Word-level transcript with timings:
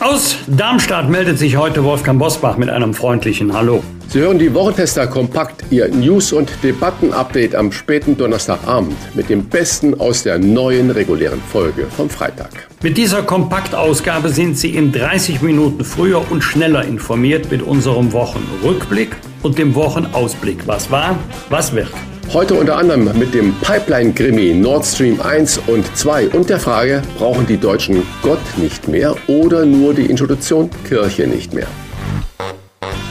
Aus 0.00 0.38
Darmstadt 0.46 1.10
meldet 1.10 1.38
sich 1.38 1.58
heute 1.58 1.84
Wolfgang 1.84 2.18
Bosbach 2.18 2.56
mit 2.56 2.70
einem 2.70 2.94
freundlichen 2.94 3.52
Hallo. 3.52 3.82
Sie 4.08 4.20
hören 4.20 4.38
die 4.38 4.54
Wochentester 4.54 5.06
kompakt, 5.06 5.62
Ihr 5.70 5.88
News- 5.88 6.32
und 6.32 6.50
Debatten-Update 6.62 7.54
am 7.54 7.70
späten 7.70 8.16
Donnerstagabend 8.16 8.96
mit 9.14 9.28
dem 9.28 9.44
Besten 9.44 10.00
aus 10.00 10.22
der 10.22 10.38
neuen 10.38 10.90
regulären 10.90 11.42
Folge 11.52 11.86
vom 11.94 12.08
Freitag. 12.08 12.48
Mit 12.82 12.96
dieser 12.96 13.22
Kompaktausgabe 13.22 14.30
sind 14.30 14.56
Sie 14.56 14.74
in 14.74 14.90
30 14.90 15.42
Minuten 15.42 15.84
früher 15.84 16.24
und 16.32 16.40
schneller 16.40 16.82
informiert 16.82 17.50
mit 17.50 17.60
unserem 17.60 18.14
Wochenrückblick 18.14 19.14
und 19.42 19.58
dem 19.58 19.74
Wochenausblick. 19.74 20.66
Was 20.66 20.90
war, 20.90 21.18
was 21.50 21.74
wird. 21.74 21.90
Heute 22.32 22.54
unter 22.54 22.76
anderem 22.76 23.18
mit 23.18 23.34
dem 23.34 23.52
Pipeline-Krimi 23.54 24.54
Nord 24.54 24.86
Stream 24.86 25.20
1 25.20 25.62
und 25.66 25.84
2 25.96 26.28
und 26.28 26.48
der 26.48 26.60
Frage, 26.60 27.02
brauchen 27.18 27.44
die 27.44 27.56
Deutschen 27.56 28.04
Gott 28.22 28.38
nicht 28.56 28.86
mehr 28.86 29.16
oder 29.26 29.66
nur 29.66 29.94
die 29.94 30.06
Institution 30.06 30.70
Kirche 30.88 31.26
nicht 31.26 31.52
mehr? 31.52 31.66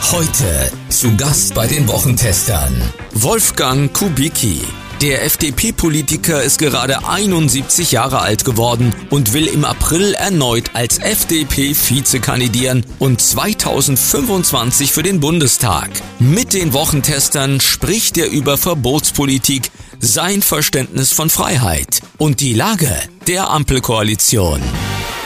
Heute 0.09 0.71
zu 0.87 1.17
Gast 1.17 1.53
bei 1.53 1.67
den 1.67 1.85
Wochentestern 1.89 2.81
Wolfgang 3.13 3.93
Kubicki. 3.93 4.61
Der 5.01 5.23
FDP-Politiker 5.23 6.43
ist 6.43 6.57
gerade 6.57 7.07
71 7.07 7.93
Jahre 7.93 8.19
alt 8.19 8.43
geworden 8.43 8.93
und 9.09 9.31
will 9.31 9.47
im 9.47 9.63
April 9.63 10.13
erneut 10.13 10.71
als 10.73 10.97
FDP-Vize 10.97 12.19
kandidieren 12.19 12.85
und 12.99 13.21
2025 13.21 14.91
für 14.91 15.01
den 15.01 15.21
Bundestag. 15.21 15.89
Mit 16.19 16.53
den 16.53 16.73
Wochentestern 16.73 17.61
spricht 17.61 18.17
er 18.17 18.29
über 18.29 18.57
Verbotspolitik, 18.57 19.71
sein 19.99 20.41
Verständnis 20.41 21.13
von 21.13 21.29
Freiheit 21.29 22.01
und 22.17 22.41
die 22.41 22.53
Lage 22.53 22.93
der 23.25 23.49
Ampelkoalition. 23.49 24.61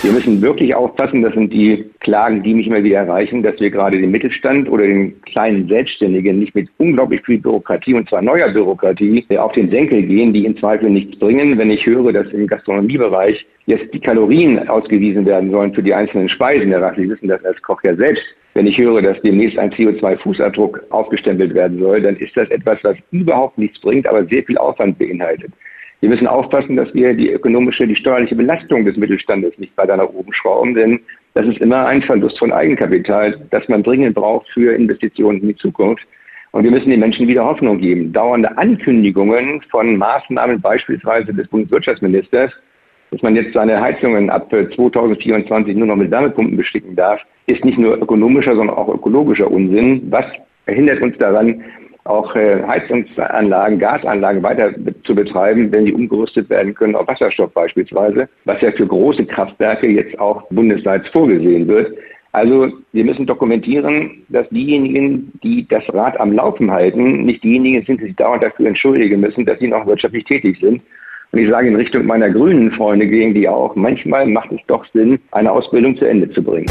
Wir 0.04 0.12
müssen 0.12 0.42
wirklich 0.42 0.76
aufpassen, 0.76 1.22
das 1.22 1.34
sind 1.34 1.54
die 1.54 1.86
Klagen, 2.02 2.44
die 2.44 2.54
mich 2.54 2.68
immer 2.68 2.84
wieder 2.84 2.98
erreichen, 2.98 3.42
dass 3.42 3.58
wir 3.62 3.70
gerade 3.70 3.98
den 3.98 4.12
Mittelstand 4.12 4.70
oder 4.70 4.84
den 4.84 5.22
kleinen 5.22 5.70
Selbstständigen 5.70 6.40
nicht 6.40 6.54
mit 6.54 6.68
unglaublich 6.78 7.22
viel 7.26 7.40
Bürokratie 7.40 7.94
und 7.94 8.10
zwar 8.10 8.22
neuer 8.22 8.50
Bürokratie 8.50 9.26
auf 9.38 9.54
den 9.54 9.70
Senkel 9.70 10.04
gehen, 10.04 10.34
die 10.34 10.46
in 10.46 10.58
Zweifel 10.58 10.90
nichts 10.90 11.18
bringen. 11.18 11.58
Wenn 11.58 11.72
ich 11.72 11.86
höre, 11.86 12.12
dass 12.12 12.28
im 12.34 12.48
Gastronomiebereich 12.48 13.46
jetzt 13.66 13.94
die 13.94 14.02
Kalorien 14.02 14.68
ausgewiesen 14.68 15.26
werden 15.26 15.52
sollen 15.52 15.74
für 15.74 15.82
die 15.82 15.94
einzelnen 15.94 16.28
Speisen, 16.28 16.72
Herr 16.72 16.94
Sie 16.98 17.10
wissen 17.10 17.30
das 17.30 17.46
als 17.46 17.62
Koch 17.62 17.82
ja 17.86 17.96
selbst, 17.96 18.26
wenn 18.56 18.68
ich 18.68 18.78
höre, 18.78 19.02
dass 19.02 19.22
demnächst 19.22 19.58
ein 19.58 19.72
CO2-Fußabdruck 19.72 20.82
aufgestempelt 20.90 21.54
werden 21.54 21.80
soll, 21.80 22.02
dann 22.02 22.18
ist 22.18 22.36
das 22.36 22.50
etwas, 22.50 22.78
was 22.84 22.98
überhaupt 23.12 23.58
nichts 23.58 23.80
bringt, 23.80 24.06
aber 24.06 24.26
sehr 24.26 24.44
viel 24.44 24.58
Aufwand 24.58 25.00
beinhaltet. 25.00 25.54
Wir 26.04 26.10
müssen 26.10 26.28
aufpassen, 26.28 26.76
dass 26.76 26.94
wir 26.94 27.14
die 27.14 27.32
ökonomische, 27.32 27.88
die 27.88 27.96
steuerliche 27.96 28.36
Belastung 28.36 28.84
des 28.84 28.98
Mittelstandes 28.98 29.58
nicht 29.58 29.78
weiter 29.78 29.96
nach 29.96 30.10
oben 30.10 30.34
schrauben, 30.34 30.74
denn 30.74 31.00
das 31.34 31.48
ist 31.48 31.60
immer 31.60 31.86
ein 31.86 32.02
Verlust 32.02 32.38
von 32.40 32.52
Eigenkapital, 32.52 33.40
das 33.52 33.70
man 33.70 33.84
dringend 33.84 34.14
braucht 34.14 34.50
für 34.50 34.76
Investitionen 34.76 35.40
in 35.40 35.48
die 35.48 35.56
Zukunft. 35.56 36.06
Und 36.52 36.66
wir 36.66 36.72
müssen 36.72 36.90
den 36.90 37.00
Menschen 37.00 37.30
wieder 37.30 37.46
Hoffnung 37.46 37.78
geben. 37.78 38.12
Dauernde 38.12 38.58
Ankündigungen 38.58 39.62
von 39.72 39.96
Maßnahmen 39.96 40.60
beispielsweise 40.60 41.34
des 41.34 41.48
Bundeswirtschaftsministers, 41.48 42.52
dass 43.12 43.22
man 43.22 43.38
jetzt 43.38 43.54
seine 43.54 43.80
Heizungen 43.80 44.30
ab 44.30 44.50
2024 44.50 45.74
nur 45.74 45.88
noch 45.88 45.96
mit 45.96 46.12
Wärmepumpen 46.12 46.58
besticken 46.58 46.98
darf, 46.98 47.22
ist 47.48 47.64
nicht 47.64 47.78
nur 47.78 47.96
ökonomischer, 47.96 48.58
sondern 48.58 48.76
auch 48.76 48.94
ökologischer 48.94 49.50
Unsinn. 49.50 50.02
Was 50.10 50.26
verhindert 50.66 51.02
uns 51.02 51.18
daran, 51.18 51.64
auch 52.06 52.36
äh, 52.36 52.62
Heizungsanlagen, 52.64 53.80
Gasanlagen 53.80 54.44
weiter 54.44 54.72
zu 55.04 55.16
betreiben, 55.16 55.72
wenn 55.72 55.86
die 55.86 55.94
umgerüstet 55.94 56.50
werden 56.50 56.74
können 56.74 56.96
auf 56.96 57.08
Wasserstoff 57.08 57.52
beispielsweise, 57.54 58.28
was 58.46 58.62
ja 58.62 58.72
für 58.72 58.88
große 58.88 59.26
Kraftwerke 59.26 59.88
jetzt 59.88 60.20
auch 60.20 60.44
bundesweit 60.50 61.08
vorgesehen 61.10 61.68
wird. 61.68 61.96
Also 62.34 62.72
wir 62.94 63.06
müssen 63.06 63.28
dokumentieren, 63.28 64.24
dass 64.30 64.50
diejenigen, 64.50 65.32
die 65.44 65.68
das 65.68 65.84
Rad 65.94 66.20
am 66.20 66.34
Laufen 66.34 66.72
halten, 66.72 67.26
nicht 67.26 67.44
diejenigen 67.44 67.86
sind, 67.86 68.02
die 68.02 68.08
sich 68.08 68.16
dauernd 68.16 68.44
dafür 68.44 68.68
entschuldigen 68.68 69.20
müssen, 69.22 69.46
dass 69.46 69.60
sie 69.60 69.68
noch 69.68 69.86
wirtschaftlich 69.86 70.24
tätig 70.26 70.58
sind. 70.60 70.82
Und 71.32 71.40
ich 71.40 71.50
sage 71.50 71.68
in 71.68 71.76
Richtung 71.76 72.06
meiner 72.06 72.30
grünen 72.30 72.72
Freunde 72.72 73.08
gegen 73.08 73.34
die 73.34 73.48
auch, 73.48 73.76
manchmal 73.76 74.26
macht 74.28 74.52
es 74.52 74.60
doch 74.68 74.86
Sinn, 74.94 75.20
eine 75.32 75.52
Ausbildung 75.52 75.96
zu 75.96 76.06
Ende 76.06 76.30
zu 76.32 76.44
bringen. 76.44 76.68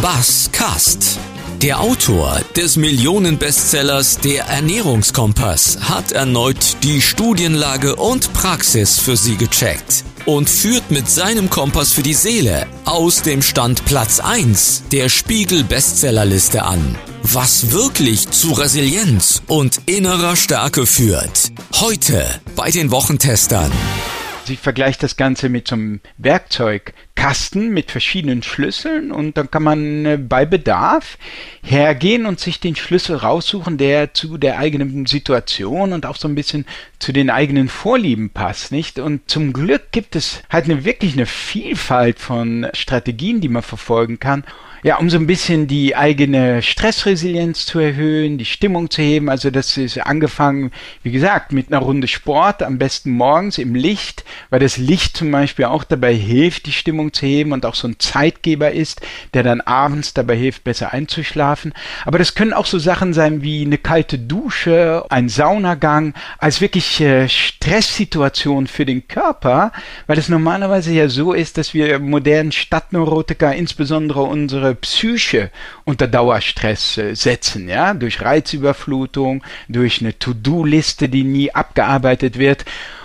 Bass 0.00 0.50
Cast. 0.52 1.41
Der 1.62 1.80
Autor 1.80 2.40
des 2.56 2.76
Millionenbestsellers 2.76 4.18
Der 4.18 4.46
Ernährungskompass 4.46 5.78
hat 5.82 6.10
erneut 6.10 6.78
die 6.82 7.00
Studienlage 7.00 7.94
und 7.94 8.32
Praxis 8.32 8.98
für 8.98 9.16
Sie 9.16 9.36
gecheckt 9.36 10.02
und 10.26 10.50
führt 10.50 10.90
mit 10.90 11.08
seinem 11.08 11.50
Kompass 11.50 11.92
für 11.92 12.02
die 12.02 12.14
Seele 12.14 12.66
aus 12.84 13.22
dem 13.22 13.42
Stand 13.42 13.84
Platz 13.84 14.18
1 14.18 14.84
der 14.90 15.08
Spiegel 15.08 15.62
Bestsellerliste 15.62 16.64
an. 16.64 16.98
Was 17.22 17.70
wirklich 17.70 18.28
zu 18.28 18.54
Resilienz 18.54 19.40
und 19.46 19.82
innerer 19.86 20.34
Stärke 20.34 20.84
führt. 20.84 21.52
Heute 21.74 22.26
bei 22.56 22.72
den 22.72 22.90
Wochentestern. 22.90 23.70
Sie 24.44 24.56
vergleicht 24.56 25.02
das 25.02 25.16
Ganze 25.16 25.48
mit 25.48 25.68
so 25.68 25.76
einem 25.76 26.00
Werkzeugkasten 26.18 27.70
mit 27.70 27.90
verschiedenen 27.90 28.42
Schlüsseln 28.42 29.12
und 29.12 29.36
dann 29.36 29.50
kann 29.50 29.62
man 29.62 30.04
äh, 30.04 30.16
bei 30.16 30.44
Bedarf 30.44 31.18
hergehen 31.62 32.26
und 32.26 32.40
sich 32.40 32.58
den 32.58 32.74
Schlüssel 32.74 33.16
raussuchen, 33.16 33.78
der 33.78 34.14
zu 34.14 34.38
der 34.38 34.58
eigenen 34.58 35.06
Situation 35.06 35.92
und 35.92 36.06
auch 36.06 36.16
so 36.16 36.26
ein 36.26 36.34
bisschen 36.34 36.66
zu 37.02 37.12
den 37.12 37.30
eigenen 37.30 37.68
Vorlieben 37.68 38.30
passt, 38.30 38.70
nicht? 38.70 39.00
Und 39.00 39.28
zum 39.28 39.52
Glück 39.52 39.90
gibt 39.90 40.14
es 40.14 40.40
halt 40.48 40.66
eine 40.66 40.84
wirklich 40.84 41.14
eine 41.14 41.26
Vielfalt 41.26 42.20
von 42.20 42.68
Strategien, 42.74 43.40
die 43.40 43.48
man 43.48 43.62
verfolgen 43.62 44.20
kann 44.20 44.44
ja, 44.84 44.96
um 44.96 45.08
so 45.08 45.16
ein 45.16 45.28
bisschen 45.28 45.68
die 45.68 45.94
eigene 45.94 46.60
Stressresilienz 46.60 47.66
zu 47.66 47.78
erhöhen, 47.78 48.36
die 48.36 48.44
Stimmung 48.44 48.90
zu 48.90 49.00
heben. 49.00 49.30
Also 49.30 49.50
das 49.50 49.76
ist 49.76 49.96
angefangen, 49.98 50.72
wie 51.04 51.12
gesagt, 51.12 51.52
mit 51.52 51.68
einer 51.68 51.80
Runde 51.80 52.08
Sport, 52.08 52.64
am 52.64 52.78
besten 52.78 53.12
morgens 53.12 53.58
im 53.58 53.76
Licht, 53.76 54.24
weil 54.50 54.58
das 54.58 54.78
Licht 54.78 55.16
zum 55.16 55.30
Beispiel 55.30 55.66
auch 55.66 55.84
dabei 55.84 56.12
hilft, 56.12 56.66
die 56.66 56.72
Stimmung 56.72 57.12
zu 57.12 57.26
heben 57.26 57.52
und 57.52 57.64
auch 57.64 57.76
so 57.76 57.86
ein 57.86 58.00
Zeitgeber 58.00 58.72
ist, 58.72 59.00
der 59.34 59.44
dann 59.44 59.60
abends 59.60 60.14
dabei 60.14 60.34
hilft, 60.34 60.64
besser 60.64 60.92
einzuschlafen. 60.92 61.72
Aber 62.04 62.18
das 62.18 62.34
können 62.34 62.52
auch 62.52 62.66
so 62.66 62.80
Sachen 62.80 63.14
sein 63.14 63.42
wie 63.42 63.64
eine 63.64 63.78
kalte 63.78 64.18
Dusche, 64.18 65.04
ein 65.10 65.28
Saunagang, 65.28 66.14
als 66.38 66.60
wirklich 66.60 66.86
äh, 67.00 67.28
Stresssituation 67.28 68.66
für 68.66 68.84
den 68.84 69.08
Körper, 69.08 69.72
weil 70.06 70.18
es 70.18 70.28
normalerweise 70.28 70.92
ja 70.92 71.08
so 71.08 71.32
ist, 71.32 71.58
dass 71.58 71.74
wir 71.74 71.98
modernen 71.98 72.52
Stadtneurotiker, 72.52 73.54
insbesondere 73.54 74.22
unsere 74.22 74.74
Psyche 74.74 75.50
unter 75.84 76.08
Dauerstress 76.08 76.98
äh, 76.98 77.14
setzen, 77.14 77.68
ja, 77.68 77.94
durch 77.94 78.20
Reizüberflutung, 78.20 79.42
durch 79.68 80.00
eine 80.00 80.18
To-Do-Liste, 80.18 81.08
die 81.08 81.24
nie 81.24 81.52
abgearbeitet 81.52 82.38
wird 82.38 82.64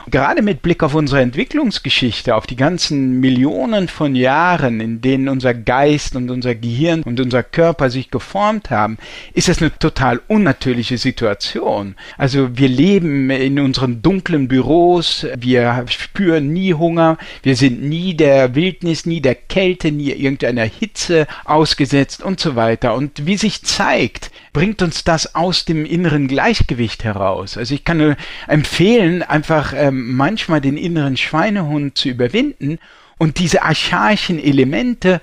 gerade 0.09 0.41
mit 0.41 0.61
Blick 0.61 0.83
auf 0.83 0.95
unsere 0.95 1.21
Entwicklungsgeschichte, 1.21 2.35
auf 2.35 2.47
die 2.47 2.55
ganzen 2.55 3.19
Millionen 3.19 3.87
von 3.87 4.15
Jahren, 4.15 4.79
in 4.79 5.01
denen 5.01 5.29
unser 5.29 5.53
Geist 5.53 6.15
und 6.15 6.29
unser 6.29 6.55
Gehirn 6.55 7.03
und 7.03 7.19
unser 7.19 7.43
Körper 7.43 7.89
sich 7.89 8.09
geformt 8.11 8.69
haben, 8.69 8.97
ist 9.33 9.49
das 9.49 9.61
eine 9.61 9.77
total 9.77 10.21
unnatürliche 10.27 10.97
Situation. 10.97 11.95
Also 12.17 12.57
wir 12.57 12.69
leben 12.69 13.29
in 13.29 13.59
unseren 13.59 14.01
dunklen 14.01 14.47
Büros, 14.47 15.25
wir 15.37 15.85
spüren 15.89 16.53
nie 16.53 16.73
Hunger, 16.73 17.17
wir 17.43 17.55
sind 17.55 17.83
nie 17.83 18.13
der 18.13 18.55
Wildnis, 18.55 19.05
nie 19.05 19.21
der 19.21 19.35
Kälte, 19.35 19.91
nie 19.91 20.11
irgendeiner 20.11 20.63
Hitze 20.63 21.27
ausgesetzt 21.45 22.23
und 22.23 22.39
so 22.39 22.55
weiter. 22.55 22.95
Und 22.95 23.25
wie 23.25 23.37
sich 23.37 23.63
zeigt, 23.63 24.31
bringt 24.53 24.81
uns 24.81 25.03
das 25.03 25.35
aus 25.35 25.65
dem 25.65 25.85
inneren 25.85 26.27
Gleichgewicht 26.27 27.03
heraus. 27.03 27.57
Also 27.57 27.75
ich 27.75 27.83
kann 27.83 27.97
nur 27.97 28.17
empfehlen, 28.47 29.21
einfach 29.21 29.73
ähm, 29.75 29.96
manchmal 29.97 30.61
den 30.61 30.77
inneren 30.77 31.17
Schweinehund 31.17 31.97
zu 31.97 32.09
überwinden 32.09 32.79
und 33.17 33.39
diese 33.39 33.63
archaischen 33.63 34.39
Elemente 34.39 35.21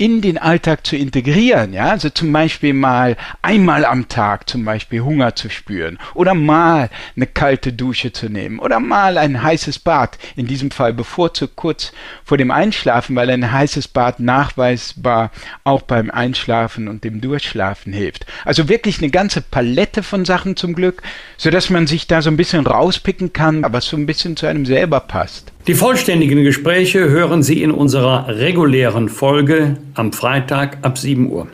in 0.00 0.22
den 0.22 0.38
Alltag 0.38 0.86
zu 0.86 0.96
integrieren, 0.96 1.74
ja, 1.74 1.90
also 1.90 2.08
zum 2.08 2.32
Beispiel 2.32 2.72
mal 2.72 3.18
einmal 3.42 3.84
am 3.84 4.08
Tag 4.08 4.48
zum 4.48 4.64
Beispiel 4.64 5.02
Hunger 5.02 5.36
zu 5.36 5.50
spüren 5.50 5.98
oder 6.14 6.32
mal 6.32 6.88
eine 7.16 7.26
kalte 7.26 7.74
Dusche 7.74 8.10
zu 8.10 8.30
nehmen 8.30 8.60
oder 8.60 8.80
mal 8.80 9.18
ein 9.18 9.42
heißes 9.42 9.78
Bad, 9.80 10.18
in 10.36 10.46
diesem 10.46 10.70
Fall 10.70 10.94
bevorzugt 10.94 11.54
kurz 11.56 11.92
vor 12.24 12.38
dem 12.38 12.50
Einschlafen, 12.50 13.14
weil 13.14 13.28
ein 13.28 13.52
heißes 13.52 13.88
Bad 13.88 14.20
nachweisbar 14.20 15.32
auch 15.64 15.82
beim 15.82 16.10
Einschlafen 16.10 16.88
und 16.88 17.04
dem 17.04 17.20
Durchschlafen 17.20 17.92
hilft. 17.92 18.24
Also 18.46 18.70
wirklich 18.70 19.02
eine 19.02 19.10
ganze 19.10 19.42
Palette 19.42 20.02
von 20.02 20.24
Sachen 20.24 20.56
zum 20.56 20.74
Glück, 20.74 21.02
so 21.36 21.50
dass 21.50 21.68
man 21.68 21.86
sich 21.86 22.06
da 22.06 22.22
so 22.22 22.30
ein 22.30 22.38
bisschen 22.38 22.66
rauspicken 22.66 23.34
kann, 23.34 23.64
aber 23.64 23.82
so 23.82 23.98
ein 23.98 24.06
bisschen 24.06 24.34
zu 24.38 24.46
einem 24.46 24.64
selber 24.64 25.00
passt. 25.00 25.52
Die 25.66 25.74
vollständigen 25.74 26.42
Gespräche 26.42 27.10
hören 27.10 27.42
Sie 27.42 27.62
in 27.62 27.70
unserer 27.70 28.28
regulären 28.28 29.08
Folge 29.08 29.76
am 29.94 30.12
Freitag 30.12 30.78
ab 30.82 30.96
7 30.96 31.30
Uhr. 31.30 31.48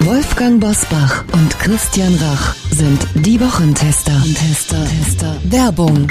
Wolfgang 0.00 0.60
Bosbach 0.60 1.24
und 1.32 1.58
Christian 1.58 2.14
Rach 2.14 2.54
sind 2.70 3.06
die 3.14 3.40
Wochentester. 3.40 4.22
Tester. 4.34 4.84
Tester. 4.84 5.36
Werbung. 5.44 6.08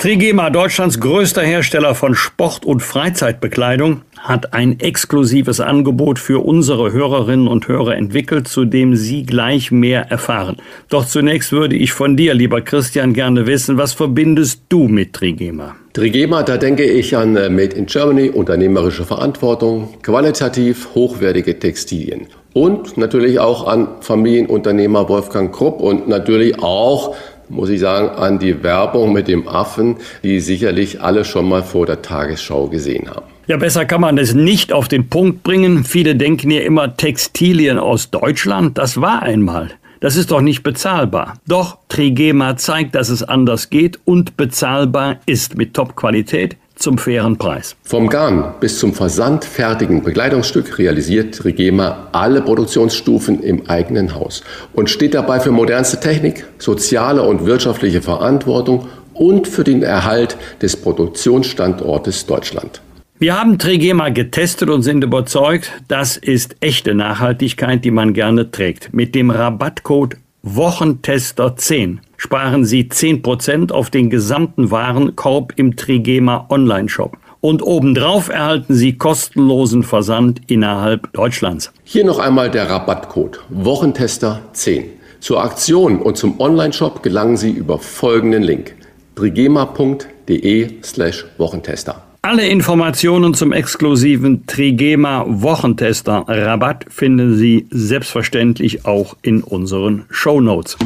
Trigema, 0.00 0.48
Deutschlands 0.50 1.00
größter 1.00 1.42
Hersteller 1.42 1.92
von 1.96 2.14
Sport- 2.14 2.64
und 2.64 2.84
Freizeitbekleidung, 2.84 4.02
hat 4.16 4.54
ein 4.54 4.78
exklusives 4.78 5.58
Angebot 5.58 6.20
für 6.20 6.44
unsere 6.44 6.92
Hörerinnen 6.92 7.48
und 7.48 7.66
Hörer 7.66 7.96
entwickelt, 7.96 8.46
zu 8.46 8.64
dem 8.64 8.94
Sie 8.94 9.24
gleich 9.24 9.72
mehr 9.72 10.08
erfahren. 10.08 10.58
Doch 10.88 11.04
zunächst 11.04 11.50
würde 11.50 11.74
ich 11.74 11.92
von 11.92 12.16
dir, 12.16 12.34
lieber 12.34 12.60
Christian, 12.60 13.12
gerne 13.12 13.48
wissen, 13.48 13.76
was 13.76 13.92
verbindest 13.92 14.62
du 14.68 14.86
mit 14.86 15.14
Trigema? 15.14 15.74
Trigema, 15.94 16.44
da 16.44 16.58
denke 16.58 16.84
ich 16.84 17.16
an 17.16 17.34
äh, 17.34 17.50
Made 17.50 17.74
in 17.74 17.86
Germany, 17.86 18.30
unternehmerische 18.30 19.04
Verantwortung, 19.04 19.94
qualitativ 20.02 20.90
hochwertige 20.94 21.58
Textilien 21.58 22.28
und 22.52 22.96
natürlich 22.96 23.40
auch 23.40 23.66
an 23.66 23.88
Familienunternehmer 24.00 25.08
Wolfgang 25.08 25.52
Krupp 25.52 25.80
und 25.80 26.06
natürlich 26.06 26.62
auch 26.62 27.16
muss 27.48 27.70
ich 27.70 27.80
sagen, 27.80 28.10
an 28.10 28.38
die 28.38 28.62
Werbung 28.62 29.12
mit 29.12 29.28
dem 29.28 29.48
Affen, 29.48 29.96
die 30.22 30.40
sicherlich 30.40 31.00
alle 31.00 31.24
schon 31.24 31.48
mal 31.48 31.62
vor 31.62 31.86
der 31.86 32.02
Tagesschau 32.02 32.68
gesehen 32.68 33.08
haben. 33.08 33.26
Ja, 33.46 33.56
besser 33.56 33.86
kann 33.86 34.02
man 34.02 34.18
es 34.18 34.34
nicht 34.34 34.72
auf 34.72 34.88
den 34.88 35.08
Punkt 35.08 35.42
bringen. 35.42 35.84
Viele 35.84 36.16
denken 36.16 36.50
ja 36.50 36.60
immer 36.60 36.96
Textilien 36.96 37.78
aus 37.78 38.10
Deutschland. 38.10 38.76
Das 38.76 39.00
war 39.00 39.22
einmal. 39.22 39.70
Das 40.00 40.16
ist 40.16 40.30
doch 40.30 40.42
nicht 40.42 40.62
bezahlbar. 40.62 41.34
Doch 41.46 41.78
Trigema 41.88 42.56
zeigt, 42.56 42.94
dass 42.94 43.08
es 43.08 43.22
anders 43.22 43.70
geht 43.70 43.98
und 44.04 44.36
bezahlbar 44.36 45.16
ist 45.26 45.56
mit 45.56 45.74
Top-Qualität 45.74 46.56
zum 46.78 46.98
fairen 46.98 47.36
Preis. 47.36 47.76
Vom 47.82 48.08
Garn 48.08 48.54
bis 48.60 48.78
zum 48.78 48.94
versandfertigen 48.94 50.02
Bekleidungsstück 50.02 50.78
realisiert 50.78 51.34
Trigema 51.34 52.08
alle 52.12 52.40
Produktionsstufen 52.40 53.42
im 53.42 53.68
eigenen 53.68 54.14
Haus 54.14 54.42
und 54.72 54.90
steht 54.90 55.14
dabei 55.14 55.40
für 55.40 55.50
modernste 55.50 56.00
Technik, 56.00 56.46
soziale 56.58 57.22
und 57.22 57.46
wirtschaftliche 57.46 58.02
Verantwortung 58.02 58.88
und 59.14 59.48
für 59.48 59.64
den 59.64 59.82
Erhalt 59.82 60.36
des 60.62 60.76
Produktionsstandortes 60.76 62.26
Deutschland. 62.26 62.80
Wir 63.20 63.36
haben 63.38 63.58
Trigema 63.58 64.10
getestet 64.10 64.70
und 64.70 64.82
sind 64.82 65.02
überzeugt, 65.02 65.72
das 65.88 66.16
ist 66.16 66.54
echte 66.60 66.94
Nachhaltigkeit, 66.94 67.84
die 67.84 67.90
man 67.90 68.14
gerne 68.14 68.52
trägt. 68.52 68.94
Mit 68.94 69.16
dem 69.16 69.30
Rabattcode 69.30 70.16
Wochentester 70.42 71.56
10 71.56 72.00
sparen 72.16 72.64
Sie 72.64 72.84
10% 72.84 73.72
auf 73.72 73.90
den 73.90 74.08
gesamten 74.08 74.70
Warenkorb 74.70 75.52
im 75.56 75.76
Trigema 75.76 76.46
Online-Shop. 76.48 77.16
Und 77.40 77.62
obendrauf 77.62 78.28
erhalten 78.28 78.74
Sie 78.74 78.96
kostenlosen 78.96 79.82
Versand 79.82 80.40
innerhalb 80.46 81.12
Deutschlands. 81.12 81.72
Hier 81.84 82.04
noch 82.04 82.18
einmal 82.18 82.50
der 82.50 82.70
Rabattcode 82.70 83.40
Wochentester 83.48 84.42
10. 84.52 84.84
Zur 85.20 85.42
Aktion 85.42 86.00
und 86.00 86.16
zum 86.16 86.40
Online-Shop 86.40 87.02
gelangen 87.02 87.36
Sie 87.36 87.50
über 87.50 87.78
folgenden 87.78 88.42
Link 88.42 88.74
trigema.de 89.16 90.82
slash 90.82 91.24
Wochentester. 91.38 92.07
Alle 92.28 92.46
Informationen 92.46 93.32
zum 93.32 93.52
exklusiven 93.52 94.46
Trigema 94.46 95.24
Wochentester 95.26 96.26
Rabatt 96.28 96.84
finden 96.90 97.38
Sie 97.38 97.66
selbstverständlich 97.70 98.84
auch 98.84 99.16
in 99.22 99.42
unseren 99.42 100.04
Show 100.10 100.38
Notes. 100.42 100.76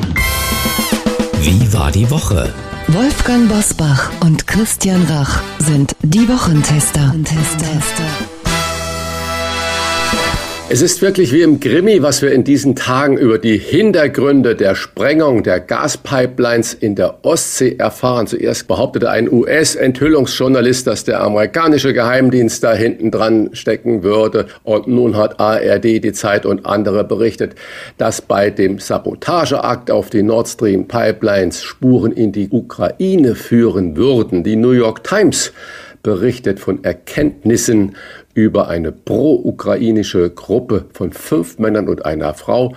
Wie 1.41 1.73
war 1.73 1.91
die 1.91 2.09
Woche? 2.13 2.55
Wolfgang 2.87 3.49
Bosbach 3.49 4.13
und 4.21 4.47
Christian 4.47 5.03
Rach 5.03 5.43
sind 5.59 5.97
die 6.03 6.29
Wochentester. 6.29 7.13
Tester. 7.25 8.32
Es 10.75 10.81
ist 10.81 11.03
wirklich 11.03 11.35
wie 11.35 11.43
im 11.43 11.61
Grimmi, 11.61 12.03
was 12.03 12.23
wir 12.23 12.33
in 12.33 12.45
diesen 12.45 12.75
Tagen 12.75 13.19
über 13.19 13.37
die 13.37 13.59
Hintergründe 13.59 14.57
der 14.57 14.75
Sprengung 14.75 15.43
der 15.43 15.61
Gaspipelines 15.61 16.73
in 16.73 16.95
der 16.95 17.27
Ostsee 17.27 17.77
erfahren. 17.77 18.27
Zuerst 18.27 18.69
behauptete 18.69 19.11
ein 19.11 19.31
US-Enthüllungsjournalist, 19.31 20.87
dass 20.87 21.05
der 21.05 21.21
amerikanische 21.21 21.93
Geheimdienst 21.93 22.65
da 22.65 22.73
hinten 22.73 23.11
dran 23.11 23.51
stecken 23.53 24.03
würde. 24.03 24.47
Und 24.63 24.87
nun 24.87 25.15
hat 25.15 25.39
ARD, 25.39 25.85
die 26.03 26.13
Zeit 26.15 26.47
und 26.47 26.65
andere 26.65 27.05
berichtet, 27.05 27.55
dass 27.99 28.23
bei 28.23 28.49
dem 28.49 28.79
Sabotageakt 28.79 29.91
auf 29.91 30.09
die 30.09 30.23
Nord 30.23 30.49
Stream 30.49 30.89
Pipelines 30.89 31.63
Spuren 31.63 32.13
in 32.13 32.33
die 32.33 32.49
Ukraine 32.49 33.35
führen 33.35 33.95
würden. 33.99 34.43
Die 34.43 34.57
New 34.57 34.71
York 34.71 35.05
Times 35.05 35.53
berichtet 36.03 36.59
von 36.61 36.83
Erkenntnissen 36.83 37.95
über 38.35 38.69
eine 38.69 38.93
pro-ukrainische 38.93 40.31
Gruppe 40.31 40.87
von 40.93 41.13
fünf 41.13 41.59
Männern 41.59 41.89
und 41.89 42.05
einer 42.05 42.35
Frau. 42.35 42.75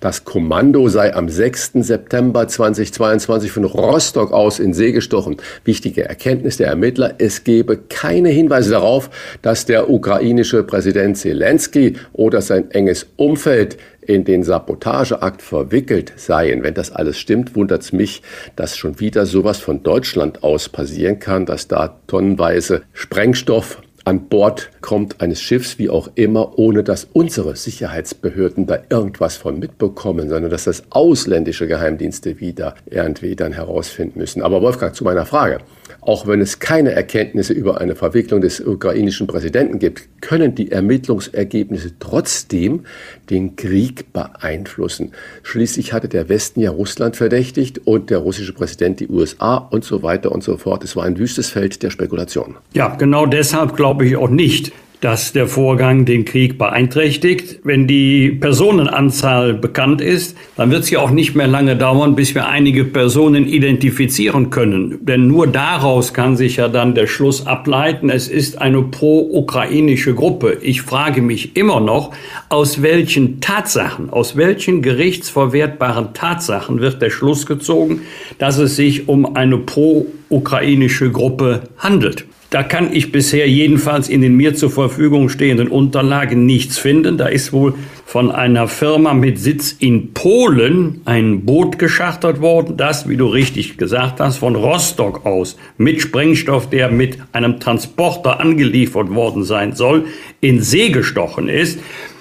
Das 0.00 0.24
Kommando 0.24 0.88
sei 0.88 1.12
am 1.12 1.28
6. 1.28 1.72
September 1.80 2.46
2022 2.46 3.50
von 3.50 3.64
Rostock 3.64 4.30
aus 4.30 4.60
in 4.60 4.72
See 4.72 4.92
gestochen. 4.92 5.38
Wichtige 5.64 6.04
Erkenntnis 6.04 6.56
der 6.56 6.68
Ermittler, 6.68 7.14
es 7.18 7.42
gebe 7.42 7.76
keine 7.76 8.28
Hinweise 8.28 8.70
darauf, 8.70 9.10
dass 9.42 9.66
der 9.66 9.90
ukrainische 9.90 10.62
Präsident 10.62 11.16
Zelensky 11.16 11.96
oder 12.12 12.42
sein 12.42 12.70
enges 12.70 13.08
Umfeld 13.16 13.76
in 14.00 14.24
den 14.24 14.44
Sabotageakt 14.44 15.42
verwickelt 15.42 16.12
seien. 16.16 16.62
Wenn 16.62 16.74
das 16.74 16.92
alles 16.92 17.18
stimmt, 17.18 17.56
wundert 17.56 17.82
es 17.82 17.92
mich, 17.92 18.22
dass 18.54 18.76
schon 18.76 19.00
wieder 19.00 19.26
sowas 19.26 19.58
von 19.58 19.82
Deutschland 19.82 20.44
aus 20.44 20.68
passieren 20.68 21.18
kann, 21.18 21.44
dass 21.44 21.66
da 21.66 21.98
tonnenweise 22.06 22.82
Sprengstoff 22.92 23.82
an 24.08 24.28
Bord 24.28 24.70
kommt 24.80 25.20
eines 25.20 25.42
Schiffs, 25.42 25.78
wie 25.78 25.90
auch 25.90 26.08
immer, 26.14 26.58
ohne 26.58 26.82
dass 26.82 27.06
unsere 27.12 27.56
Sicherheitsbehörden 27.56 28.66
da 28.66 28.78
irgendwas 28.88 29.36
von 29.36 29.58
mitbekommen, 29.58 30.30
sondern 30.30 30.50
dass 30.50 30.64
das 30.64 30.84
ausländische 30.88 31.68
Geheimdienste 31.68 32.40
wieder 32.40 32.74
irgendwie 32.86 33.36
dann 33.36 33.52
herausfinden 33.52 34.18
müssen. 34.18 34.40
Aber 34.40 34.62
Wolfgang, 34.62 34.94
zu 34.94 35.04
meiner 35.04 35.26
Frage. 35.26 35.58
Auch 36.00 36.26
wenn 36.26 36.40
es 36.40 36.58
keine 36.58 36.92
Erkenntnisse 36.92 37.52
über 37.52 37.80
eine 37.80 37.96
Verwicklung 37.96 38.40
des 38.40 38.60
ukrainischen 38.60 39.26
Präsidenten 39.26 39.78
gibt, 39.78 40.08
können 40.20 40.54
die 40.54 40.70
Ermittlungsergebnisse 40.70 41.92
trotzdem 41.98 42.84
den 43.30 43.56
Krieg 43.56 44.12
beeinflussen. 44.12 45.12
Schließlich 45.42 45.92
hatte 45.92 46.08
der 46.08 46.28
Westen 46.28 46.60
ja 46.60 46.70
Russland 46.70 47.16
verdächtigt 47.16 47.80
und 47.84 48.10
der 48.10 48.18
russische 48.18 48.52
Präsident 48.52 49.00
die 49.00 49.08
USA 49.08 49.56
und 49.56 49.84
so 49.84 50.02
weiter 50.02 50.32
und 50.32 50.42
so 50.42 50.56
fort. 50.56 50.84
Es 50.84 50.96
war 50.96 51.04
ein 51.04 51.18
wüstes 51.18 51.50
Feld 51.50 51.82
der 51.82 51.90
Spekulation. 51.90 52.56
Ja, 52.74 52.94
genau 52.94 53.26
deshalb 53.26 53.76
glaube 53.76 54.06
ich 54.06 54.16
auch 54.16 54.30
nicht, 54.30 54.72
dass 55.00 55.32
der 55.32 55.46
Vorgang 55.46 56.04
den 56.04 56.24
Krieg 56.24 56.58
beeinträchtigt. 56.58 57.60
Wenn 57.62 57.86
die 57.86 58.30
Personenanzahl 58.30 59.54
bekannt 59.54 60.00
ist, 60.00 60.36
dann 60.56 60.70
wird 60.70 60.82
es 60.84 60.90
ja 60.90 60.98
auch 60.98 61.10
nicht 61.10 61.34
mehr 61.36 61.46
lange 61.46 61.76
dauern, 61.76 62.16
bis 62.16 62.34
wir 62.34 62.48
einige 62.48 62.84
Personen 62.84 63.46
identifizieren 63.46 64.50
können. 64.50 64.98
Denn 65.02 65.28
nur 65.28 65.46
daraus 65.46 66.12
kann 66.12 66.36
sich 66.36 66.56
ja 66.56 66.68
dann 66.68 66.94
der 66.94 67.06
Schluss 67.06 67.46
ableiten, 67.46 68.10
es 68.10 68.28
ist 68.28 68.60
eine 68.60 68.82
pro-ukrainische 68.82 70.14
Gruppe. 70.14 70.58
Ich 70.62 70.82
frage 70.82 71.22
mich 71.22 71.56
immer 71.56 71.80
noch, 71.80 72.12
aus 72.48 72.82
welchen 72.82 73.40
Tatsachen, 73.40 74.10
aus 74.10 74.36
welchen 74.36 74.82
gerichtsverwertbaren 74.82 76.12
Tatsachen 76.14 76.80
wird 76.80 77.00
der 77.00 77.10
Schluss 77.10 77.46
gezogen, 77.46 78.02
dass 78.38 78.58
es 78.58 78.76
sich 78.76 79.08
um 79.08 79.36
eine 79.36 79.58
pro-ukrainische 79.58 81.12
Gruppe 81.12 81.62
handelt. 81.78 82.26
Da 82.50 82.62
kann 82.62 82.94
ich 82.94 83.12
bisher 83.12 83.46
jedenfalls 83.46 84.08
in 84.08 84.22
den 84.22 84.34
mir 84.34 84.54
zur 84.54 84.70
Verfügung 84.70 85.28
stehenden 85.28 85.68
Unterlagen 85.68 86.46
nichts 86.46 86.78
finden. 86.78 87.18
Da 87.18 87.26
ist 87.26 87.52
wohl 87.52 87.74
von 88.06 88.30
einer 88.30 88.68
Firma 88.68 89.12
mit 89.12 89.38
Sitz 89.38 89.76
in 89.78 90.14
Polen 90.14 91.02
ein 91.04 91.44
Boot 91.44 91.78
geschachtet 91.78 92.40
worden, 92.40 92.78
das, 92.78 93.06
wie 93.06 93.18
du 93.18 93.26
richtig 93.26 93.76
gesagt 93.76 94.20
hast, 94.20 94.38
von 94.38 94.56
Rostock 94.56 95.26
aus 95.26 95.58
mit 95.76 96.00
Sprengstoff, 96.00 96.70
der 96.70 96.90
mit 96.90 97.18
einem 97.32 97.60
Transporter 97.60 98.40
angeliefert 98.40 99.10
worden 99.14 99.44
sein 99.44 99.74
soll, 99.74 100.06
in 100.40 100.62
See 100.62 100.88
gestochen 100.88 101.50
ist. 101.50 101.78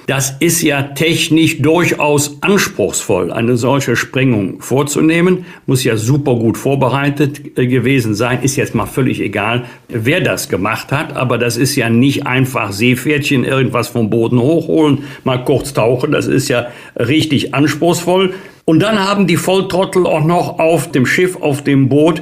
Das 0.07 0.37
ist 0.39 0.61
ja 0.61 0.83
technisch 0.83 1.61
durchaus 1.61 2.41
anspruchsvoll, 2.41 3.29
eine 3.29 3.57
solche 3.57 3.97
Sprengung 3.97 4.61
vorzunehmen. 4.61 5.45
Muss 5.65 5.83
ja 5.83 5.97
super 5.97 6.35
gut 6.35 6.57
vorbereitet 6.57 7.57
äh, 7.57 7.67
gewesen 7.67 8.15
sein. 8.15 8.41
Ist 8.41 8.55
jetzt 8.55 8.73
mal 8.73 8.85
völlig 8.85 9.19
egal, 9.19 9.65
wer 9.89 10.21
das 10.21 10.47
gemacht 10.47 10.93
hat. 10.93 11.13
Aber 11.17 11.37
das 11.37 11.57
ist 11.57 11.75
ja 11.75 11.89
nicht 11.89 12.25
einfach 12.25 12.71
Seepferdchen 12.71 13.43
irgendwas 13.43 13.89
vom 13.89 14.09
Boden 14.09 14.39
hochholen, 14.39 14.99
mal 15.25 15.43
kurz 15.43 15.73
tauchen. 15.73 16.13
Das 16.13 16.25
ist 16.25 16.47
ja 16.47 16.67
richtig 16.95 17.53
anspruchsvoll. 17.53 18.33
Und 18.63 18.79
dann 18.79 18.97
haben 18.97 19.27
die 19.27 19.35
Volltrottel 19.35 20.07
auch 20.07 20.23
noch 20.23 20.57
auf 20.57 20.89
dem 20.89 21.05
Schiff, 21.05 21.35
auf 21.35 21.65
dem 21.65 21.89
Boot 21.89 22.21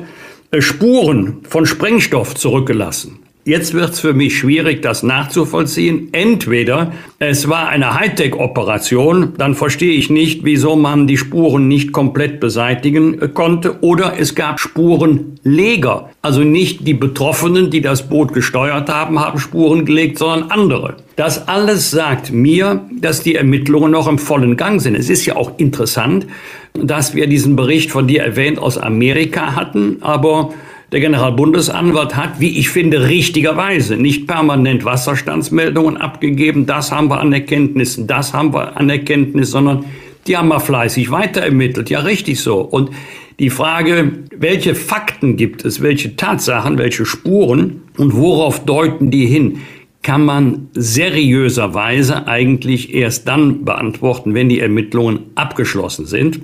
äh, 0.49 0.59
Spuren 0.59 1.43
von 1.47 1.67
Sprengstoff 1.67 2.33
zurückgelassen. 2.33 3.19
Jetzt 3.47 3.75
wird 3.75 3.91
es 3.91 3.99
für 3.99 4.15
mich 4.15 4.39
schwierig, 4.39 4.81
das 4.81 5.03
nachzuvollziehen. 5.03 6.09
Entweder 6.13 6.93
es 7.19 7.47
war 7.47 7.69
eine 7.69 7.93
Hightech-Operation, 7.93 9.33
dann 9.37 9.53
verstehe 9.53 9.93
ich 9.93 10.09
nicht, 10.09 10.43
wieso 10.43 10.75
man 10.75 11.05
die 11.05 11.17
Spuren 11.17 11.67
nicht 11.67 11.91
komplett 11.91 12.39
beseitigen 12.39 13.21
äh, 13.21 13.27
konnte, 13.27 13.83
oder 13.83 14.15
es 14.17 14.33
gab 14.33 14.59
Spurenleger. 14.59 16.09
Also 16.23 16.41
nicht 16.41 16.87
die 16.87 16.95
Betroffenen, 16.95 17.69
die 17.69 17.81
das 17.81 18.09
Boot 18.09 18.33
gesteuert 18.33 18.89
haben, 18.89 19.19
haben 19.19 19.37
Spuren 19.37 19.85
gelegt, 19.85 20.17
sondern 20.17 20.49
andere. 20.49 20.95
Das 21.15 21.47
alles 21.47 21.91
sagt 21.91 22.31
mir, 22.31 22.81
dass 22.99 23.21
die 23.21 23.35
Ermittlungen 23.35 23.91
noch 23.91 24.07
im 24.07 24.17
vollen 24.17 24.57
Gang 24.57 24.81
sind. 24.81 24.95
Es 24.95 25.07
ist 25.07 25.23
ja 25.27 25.35
auch 25.35 25.59
interessant, 25.59 26.25
dass 26.73 27.13
wir 27.13 27.27
diesen 27.27 27.55
Bericht 27.55 27.91
von 27.91 28.07
dir 28.07 28.23
erwähnt 28.23 28.57
aus 28.57 28.79
Amerika 28.79 29.55
hatten, 29.55 29.97
aber 30.01 30.51
der 30.95 31.01
Generalbundesanwalt 31.01 32.15
hat, 32.15 32.39
wie 32.39 32.57
ich 32.57 32.69
finde, 32.69 33.09
richtigerweise 33.09 33.97
nicht 33.97 34.27
permanent 34.27 34.85
Wasserstandsmeldungen 34.85 35.97
abgegeben. 35.97 36.67
Das 36.67 36.89
haben 36.89 37.09
wir 37.09 37.19
an 37.19 37.33
Erkenntnissen, 37.33 38.07
das 38.07 38.33
haben 38.33 38.53
wir 38.53 38.77
an 38.77 38.89
Erkenntnis, 38.89 39.51
sondern 39.51 39.83
die 40.25 40.37
haben 40.37 40.47
mal 40.47 40.59
fleißig 40.59 41.11
weiterermittelt. 41.11 41.89
Ja, 41.89 41.99
richtig 41.99 42.39
so. 42.39 42.61
Und 42.61 42.91
die 43.39 43.49
Frage, 43.49 44.13
welche 44.37 44.73
Fakten 44.73 45.35
gibt 45.35 45.65
es, 45.65 45.81
welche 45.81 46.15
Tatsachen, 46.15 46.77
welche 46.77 47.05
Spuren 47.05 47.81
und 47.97 48.15
worauf 48.15 48.63
deuten 48.63 49.11
die 49.11 49.25
hin, 49.25 49.59
kann 50.01 50.23
man 50.23 50.69
seriöserweise 50.75 52.25
eigentlich 52.25 52.93
erst 52.93 53.27
dann 53.27 53.65
beantworten, 53.65 54.33
wenn 54.33 54.47
die 54.47 54.61
Ermittlungen 54.61 55.23
abgeschlossen 55.35 56.05
sind. 56.05 56.39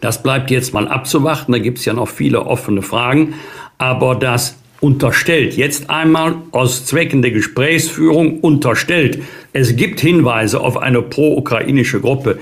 Das 0.00 0.22
bleibt 0.22 0.52
jetzt 0.52 0.74
mal 0.74 0.86
abzuwarten, 0.86 1.50
da 1.50 1.58
gibt 1.58 1.78
es 1.78 1.86
ja 1.86 1.92
noch 1.92 2.08
viele 2.08 2.46
offene 2.46 2.82
Fragen 2.82 3.34
aber 3.78 4.14
das 4.14 4.56
unterstellt, 4.80 5.56
jetzt 5.56 5.90
einmal 5.90 6.36
aus 6.52 6.84
Zwecken 6.84 7.22
der 7.22 7.30
Gesprächsführung 7.30 8.40
unterstellt, 8.40 9.22
es 9.52 9.76
gibt 9.76 10.00
Hinweise 10.00 10.60
auf 10.60 10.76
eine 10.76 11.02
pro-ukrainische 11.02 12.00
Gruppe, 12.00 12.38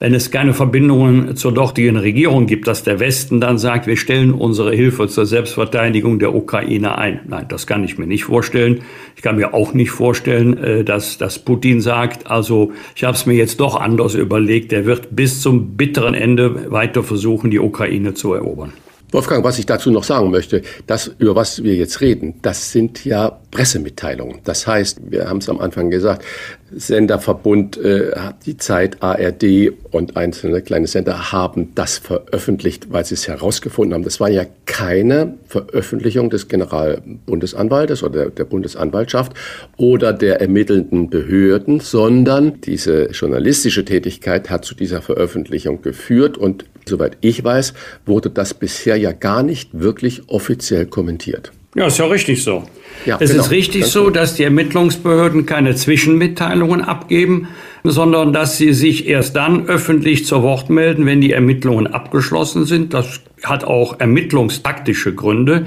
wenn 0.00 0.14
es 0.14 0.30
keine 0.30 0.54
Verbindungen 0.54 1.36
zur 1.36 1.52
dortigen 1.52 1.96
Regierung 1.96 2.46
gibt, 2.46 2.68
dass 2.68 2.84
der 2.84 3.00
Westen 3.00 3.40
dann 3.40 3.58
sagt, 3.58 3.86
wir 3.86 3.96
stellen 3.96 4.32
unsere 4.32 4.72
Hilfe 4.72 5.08
zur 5.08 5.26
Selbstverteidigung 5.26 6.20
der 6.20 6.34
Ukraine 6.34 6.96
ein. 6.96 7.20
Nein, 7.26 7.46
das 7.48 7.66
kann 7.66 7.82
ich 7.82 7.98
mir 7.98 8.06
nicht 8.06 8.24
vorstellen. 8.24 8.82
Ich 9.16 9.22
kann 9.22 9.36
mir 9.36 9.54
auch 9.54 9.74
nicht 9.74 9.90
vorstellen, 9.90 10.56
äh, 10.56 10.84
dass, 10.84 11.18
dass 11.18 11.40
Putin 11.40 11.80
sagt, 11.80 12.30
also 12.30 12.72
ich 12.94 13.04
habe 13.04 13.16
es 13.16 13.26
mir 13.26 13.34
jetzt 13.34 13.58
doch 13.58 13.80
anders 13.80 14.14
überlegt, 14.14 14.72
er 14.72 14.86
wird 14.86 15.16
bis 15.16 15.40
zum 15.42 15.76
bitteren 15.76 16.14
Ende 16.14 16.70
weiter 16.70 17.02
versuchen, 17.02 17.50
die 17.50 17.58
Ukraine 17.58 18.14
zu 18.14 18.34
erobern. 18.34 18.72
Wolfgang, 19.10 19.42
was 19.42 19.58
ich 19.58 19.66
dazu 19.66 19.90
noch 19.90 20.04
sagen 20.04 20.30
möchte, 20.30 20.62
das, 20.86 21.10
über 21.18 21.34
was 21.34 21.62
wir 21.62 21.74
jetzt 21.74 22.00
reden, 22.00 22.34
das 22.42 22.72
sind 22.72 23.04
ja 23.04 23.38
Pressemitteilungen. 23.50 24.40
Das 24.44 24.66
heißt, 24.66 25.00
wir 25.10 25.28
haben 25.28 25.38
es 25.38 25.48
am 25.48 25.58
Anfang 25.60 25.90
gesagt, 25.90 26.24
Senderverbund, 26.70 27.76
äh, 27.78 28.12
die 28.44 28.56
Zeit, 28.56 29.02
ARD 29.02 29.72
und 29.90 30.16
einzelne 30.16 30.62
kleine 30.62 30.86
Sender 30.86 31.32
haben 31.32 31.74
das 31.74 31.98
veröffentlicht, 31.98 32.92
weil 32.92 33.04
sie 33.04 33.14
es 33.14 33.28
herausgefunden 33.28 33.94
haben. 33.94 34.04
Das 34.04 34.20
war 34.20 34.28
ja 34.28 34.44
keine 34.66 35.34
Veröffentlichung 35.46 36.30
des 36.30 36.48
Generalbundesanwaltes 36.48 38.02
oder 38.02 38.24
der, 38.24 38.30
der 38.30 38.44
Bundesanwaltschaft 38.44 39.32
oder 39.76 40.12
der 40.12 40.40
ermittelnden 40.40 41.10
Behörden, 41.10 41.80
sondern 41.80 42.60
diese 42.60 43.10
journalistische 43.10 43.84
Tätigkeit 43.84 44.50
hat 44.50 44.64
zu 44.64 44.74
dieser 44.74 45.02
Veröffentlichung 45.02 45.82
geführt 45.82 46.38
und 46.38 46.64
soweit 46.86 47.16
ich 47.20 47.42
weiß, 47.42 47.74
wurde 48.06 48.30
das 48.30 48.54
bisher 48.54 48.96
ja 48.96 49.12
gar 49.12 49.42
nicht 49.42 49.70
wirklich 49.72 50.28
offiziell 50.28 50.86
kommentiert. 50.86 51.52
Ja, 51.74 51.86
ist 51.86 51.98
ja 51.98 52.06
richtig 52.06 52.42
so. 52.42 52.64
Ja, 53.06 53.16
es 53.20 53.30
genau. 53.30 53.42
ist 53.42 53.50
richtig 53.50 53.82
Ganz 53.82 53.92
so, 53.92 54.10
dass 54.10 54.34
die 54.34 54.44
Ermittlungsbehörden 54.44 55.46
keine 55.46 55.74
Zwischenmitteilungen 55.74 56.82
abgeben, 56.82 57.48
sondern 57.84 58.32
dass 58.32 58.56
sie 58.56 58.72
sich 58.72 59.08
erst 59.08 59.36
dann 59.36 59.66
öffentlich 59.66 60.26
zu 60.26 60.42
Wort 60.42 60.70
melden, 60.70 61.06
wenn 61.06 61.20
die 61.20 61.32
Ermittlungen 61.32 61.86
abgeschlossen 61.86 62.64
sind. 62.64 62.94
Das 62.94 63.20
hat 63.42 63.64
auch 63.64 64.00
ermittlungstaktische 64.00 65.14
Gründe. 65.14 65.64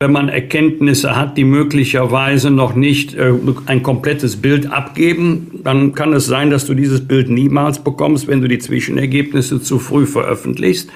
Wenn 0.00 0.12
man 0.12 0.28
Erkenntnisse 0.28 1.16
hat, 1.16 1.38
die 1.38 1.44
möglicherweise 1.44 2.50
noch 2.50 2.74
nicht 2.74 3.14
äh, 3.14 3.32
ein 3.66 3.82
komplettes 3.82 4.36
Bild 4.36 4.70
abgeben, 4.70 5.60
dann 5.64 5.94
kann 5.94 6.12
es 6.12 6.26
sein, 6.26 6.50
dass 6.50 6.66
du 6.66 6.74
dieses 6.74 7.06
Bild 7.06 7.30
niemals 7.30 7.82
bekommst, 7.82 8.28
wenn 8.28 8.42
du 8.42 8.48
die 8.48 8.58
Zwischenergebnisse 8.58 9.62
zu 9.62 9.78
früh 9.78 10.04
veröffentlichst. 10.04 10.90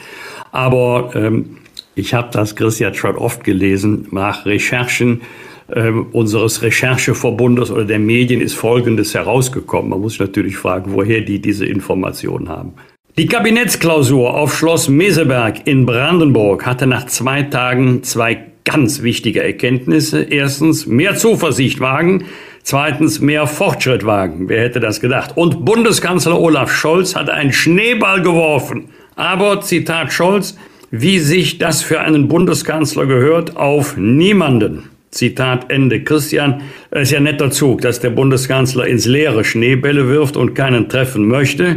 Aber 0.50 1.12
ähm, 1.14 1.58
ich 1.94 2.12
habe 2.12 2.28
das, 2.32 2.54
Christian, 2.54 2.94
schon 2.94 3.16
oft 3.16 3.44
gelesen, 3.44 4.08
nach 4.10 4.46
Recherchen 4.46 5.22
äh, 5.68 5.90
unseres 5.90 6.62
Rechercheverbundes 6.62 7.70
oder 7.70 7.84
der 7.84 7.98
Medien 7.98 8.40
ist 8.40 8.54
Folgendes 8.54 9.14
herausgekommen. 9.14 9.90
Man 9.90 10.00
muss 10.00 10.12
sich 10.12 10.20
natürlich 10.20 10.56
fragen, 10.56 10.92
woher 10.92 11.20
die 11.20 11.40
diese 11.40 11.66
Informationen 11.66 12.48
haben. 12.48 12.72
Die 13.18 13.26
Kabinettsklausur 13.26 14.34
auf 14.34 14.56
Schloss 14.56 14.88
Meseberg 14.88 15.66
in 15.66 15.86
Brandenburg 15.86 16.64
hatte 16.64 16.86
nach 16.86 17.06
zwei 17.06 17.42
Tagen 17.42 18.02
zwei 18.04 18.46
ganz 18.64 19.02
wichtige 19.02 19.42
Erkenntnisse. 19.42 20.22
Erstens, 20.22 20.86
mehr 20.86 21.16
Zuversicht 21.16 21.80
wagen. 21.80 22.26
Zweitens, 22.62 23.20
mehr 23.20 23.46
Fortschritt 23.46 24.04
wagen. 24.04 24.48
Wer 24.48 24.62
hätte 24.62 24.78
das 24.78 25.00
gedacht? 25.00 25.32
Und 25.36 25.64
Bundeskanzler 25.64 26.38
Olaf 26.38 26.70
Scholz 26.70 27.16
hat 27.16 27.30
einen 27.30 27.52
Schneeball 27.52 28.22
geworfen. 28.22 28.90
Aber, 29.16 29.62
Zitat 29.62 30.12
Scholz, 30.12 30.56
wie 30.90 31.18
sich 31.18 31.58
das 31.58 31.82
für 31.82 32.00
einen 32.00 32.28
Bundeskanzler 32.28 33.06
gehört, 33.06 33.56
auf 33.56 33.96
niemanden. 33.96 34.90
Zitat 35.10 35.70
Ende. 35.70 36.02
Christian, 36.02 36.62
es 36.90 37.02
ist 37.08 37.12
ja 37.12 37.20
netter 37.20 37.50
Zug, 37.50 37.80
dass 37.80 38.00
der 38.00 38.10
Bundeskanzler 38.10 38.86
ins 38.86 39.06
Leere 39.06 39.44
Schneebälle 39.44 40.08
wirft 40.08 40.36
und 40.36 40.54
keinen 40.54 40.88
treffen 40.88 41.26
möchte. 41.26 41.76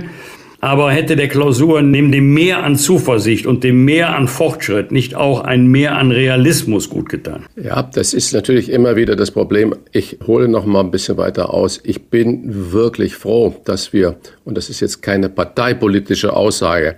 Aber 0.64 0.92
hätte 0.92 1.16
der 1.16 1.28
Klausur 1.28 1.82
neben 1.82 2.12
dem 2.12 2.36
Mehr 2.36 2.64
an 2.64 2.76
Zuversicht 2.76 3.48
und 3.48 3.64
dem 3.64 3.84
Mehr 3.84 4.16
an 4.16 4.28
Fortschritt 4.28 4.92
nicht 4.92 5.16
auch 5.16 5.42
ein 5.42 5.66
Mehr 5.66 5.98
an 5.98 6.12
Realismus 6.12 6.88
gut 6.88 7.10
getan? 7.10 7.48
Ja, 7.56 7.82
das 7.82 8.14
ist 8.14 8.32
natürlich 8.32 8.70
immer 8.70 8.96
wieder 8.96 9.16
das 9.16 9.32
Problem. 9.32 9.74
Ich 9.92 10.20
hole 10.28 10.48
noch 10.48 10.68
mal 10.68 10.82
ein 10.82 10.92
bisschen 10.92 11.18
weiter 11.18 11.52
aus. 11.52 11.80
Ich 11.84 12.04
bin 12.10 12.72
wirklich 12.72 13.16
froh, 13.16 13.56
dass 13.66 13.92
wir, 13.92 14.18
und 14.44 14.58
das 14.58 14.70
ist 14.70 14.80
jetzt 14.80 15.02
keine 15.02 15.30
parteipolitische 15.30 16.34
Aussage, 16.34 16.96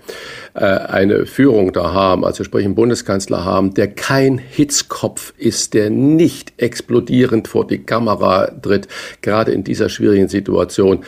äh, 0.53 0.59
eine 0.63 1.25
Führung 1.25 1.73
da 1.73 1.93
haben, 1.93 2.23
also 2.23 2.43
sprich 2.43 2.65
einen 2.65 2.75
Bundeskanzler 2.75 3.43
haben, 3.43 3.73
der 3.73 3.87
kein 3.87 4.37
Hitzkopf 4.37 5.33
ist, 5.37 5.73
der 5.73 5.89
nicht 5.89 6.53
explodierend 6.57 7.47
vor 7.47 7.67
die 7.67 7.79
Kamera 7.79 8.47
tritt, 8.61 8.87
gerade 9.21 9.51
in 9.51 9.63
dieser 9.63 9.89
schwierigen 9.89 10.29
Situation 10.29 11.03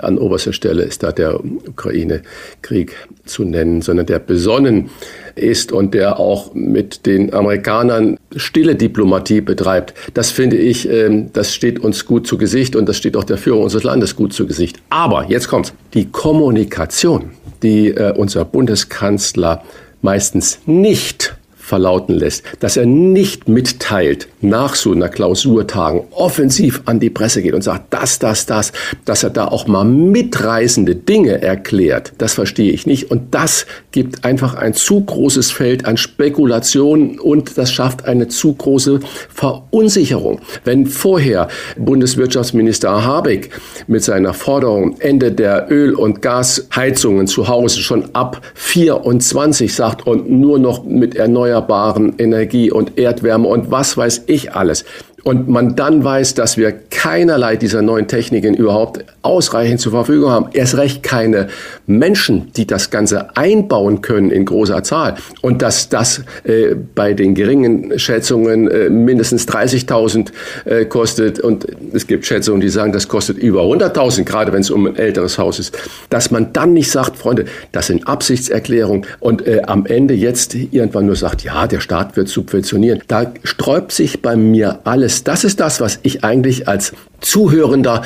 an 0.00 0.18
oberster 0.18 0.52
Stelle 0.52 0.84
ist 0.84 1.02
da 1.02 1.12
der 1.12 1.44
Ukraine-Krieg 1.44 2.94
zu 3.24 3.44
nennen, 3.44 3.82
sondern 3.82 4.06
der 4.06 4.18
besonnen 4.18 4.90
ist 5.34 5.72
und 5.72 5.94
der 5.94 6.18
auch 6.18 6.54
mit 6.54 7.06
den 7.06 7.32
Amerikanern 7.32 8.18
stille 8.36 8.74
Diplomatie 8.74 9.40
betreibt. 9.40 9.94
Das 10.14 10.30
finde 10.30 10.56
ich, 10.56 10.88
ähm, 10.88 11.30
das 11.32 11.54
steht 11.54 11.80
uns 11.80 12.06
gut 12.06 12.26
zu 12.26 12.38
Gesicht 12.38 12.76
und 12.76 12.88
das 12.88 12.96
steht 12.96 13.16
auch 13.16 13.24
der 13.24 13.38
Führung 13.38 13.62
unseres 13.62 13.84
Landes 13.84 14.16
gut 14.16 14.32
zu 14.32 14.46
Gesicht. 14.46 14.80
Aber 14.90 15.26
jetzt 15.28 15.48
kommt's. 15.48 15.72
Die 15.94 16.06
Kommunikation, 16.06 17.30
die 17.62 17.88
äh, 17.88 18.12
unser 18.16 18.44
Bundeskanzler 18.44 19.62
meistens 20.00 20.60
nicht 20.66 21.36
verlauten 21.62 22.14
lässt, 22.14 22.44
dass 22.60 22.76
er 22.76 22.86
nicht 22.86 23.48
mitteilt 23.48 24.28
nach 24.40 24.74
so 24.74 24.92
einer 24.92 25.08
Klausurtagung 25.08 26.06
offensiv 26.10 26.82
an 26.86 26.98
die 27.00 27.08
Presse 27.08 27.40
geht 27.40 27.54
und 27.54 27.62
sagt, 27.62 27.94
das, 27.94 28.18
das, 28.18 28.46
das, 28.46 28.72
dass 29.04 29.22
er 29.22 29.30
da 29.30 29.46
auch 29.46 29.68
mal 29.68 29.84
mitreißende 29.84 30.96
Dinge 30.96 31.40
erklärt, 31.40 32.12
das 32.18 32.34
verstehe 32.34 32.72
ich 32.72 32.86
nicht. 32.86 33.10
Und 33.10 33.34
das 33.34 33.64
gibt 33.92 34.24
einfach 34.24 34.54
ein 34.54 34.74
zu 34.74 35.00
großes 35.02 35.50
Feld 35.50 35.84
an 35.84 35.96
Spekulationen 35.96 37.20
und 37.20 37.56
das 37.56 37.72
schafft 37.72 38.06
eine 38.06 38.28
zu 38.28 38.54
große 38.54 39.00
Verunsicherung. 39.28 40.40
Wenn 40.64 40.86
vorher 40.86 41.48
Bundeswirtschaftsminister 41.76 43.04
Habeck 43.04 43.50
mit 43.86 44.02
seiner 44.02 44.34
Forderung 44.34 44.96
Ende 44.98 45.30
der 45.30 45.70
Öl- 45.70 45.94
und 45.94 46.22
Gasheizungen 46.22 47.26
zu 47.26 47.48
Hause 47.48 47.80
schon 47.80 48.14
ab 48.14 48.40
24 48.54 49.74
sagt 49.74 50.06
und 50.06 50.30
nur 50.30 50.58
noch 50.58 50.84
mit 50.84 51.14
erneuerbaren 51.14 52.14
Energie 52.18 52.70
und 52.70 52.98
Erdwärme 52.98 53.46
und 53.46 53.70
was 53.70 53.96
weiß 53.96 54.24
ich 54.26 54.54
alles. 54.54 54.84
Und 55.24 55.48
man 55.48 55.76
dann 55.76 56.02
weiß, 56.04 56.34
dass 56.34 56.56
wir 56.56 56.72
keinerlei 56.72 57.56
dieser 57.56 57.82
neuen 57.82 58.08
Techniken 58.08 58.54
überhaupt 58.54 59.04
ausreichend 59.22 59.80
zur 59.80 59.92
Verfügung 59.92 60.30
haben, 60.30 60.46
erst 60.52 60.76
recht 60.76 61.02
keine 61.02 61.48
Menschen, 61.86 62.52
die 62.56 62.66
das 62.66 62.90
Ganze 62.90 63.36
einbauen 63.36 64.02
können 64.02 64.30
in 64.30 64.44
großer 64.44 64.82
Zahl 64.82 65.16
und 65.40 65.62
dass 65.62 65.88
das 65.88 66.22
äh, 66.44 66.74
bei 66.74 67.14
den 67.14 67.34
geringen 67.34 67.98
Schätzungen 67.98 68.68
äh, 68.68 68.88
mindestens 68.88 69.46
30.000 69.48 70.30
äh, 70.64 70.84
kostet 70.84 71.40
und 71.40 71.66
es 71.92 72.06
gibt 72.06 72.26
Schätzungen, 72.26 72.60
die 72.60 72.68
sagen, 72.68 72.92
das 72.92 73.08
kostet 73.08 73.38
über 73.38 73.62
100.000, 73.62 74.24
gerade 74.24 74.52
wenn 74.52 74.60
es 74.60 74.70
um 74.70 74.86
ein 74.86 74.96
älteres 74.96 75.38
Haus 75.38 75.58
ist, 75.58 75.76
dass 76.10 76.30
man 76.30 76.52
dann 76.52 76.72
nicht 76.72 76.90
sagt, 76.90 77.16
Freunde, 77.16 77.44
das 77.72 77.88
sind 77.88 78.06
Absichtserklärungen 78.08 79.06
und 79.20 79.46
äh, 79.46 79.62
am 79.66 79.86
Ende 79.86 80.14
jetzt 80.14 80.54
irgendwann 80.54 81.06
nur 81.06 81.16
sagt, 81.16 81.42
ja, 81.42 81.66
der 81.66 81.80
Staat 81.80 82.16
wird 82.16 82.28
subventionieren. 82.28 83.02
Da 83.08 83.32
sträubt 83.44 83.92
sich 83.92 84.22
bei 84.22 84.36
mir 84.36 84.80
alles. 84.84 85.11
Das 85.24 85.44
ist 85.44 85.60
das, 85.60 85.80
was 85.80 85.98
ich 86.02 86.24
eigentlich 86.24 86.68
als 86.68 86.92
Zuhörender 87.20 88.02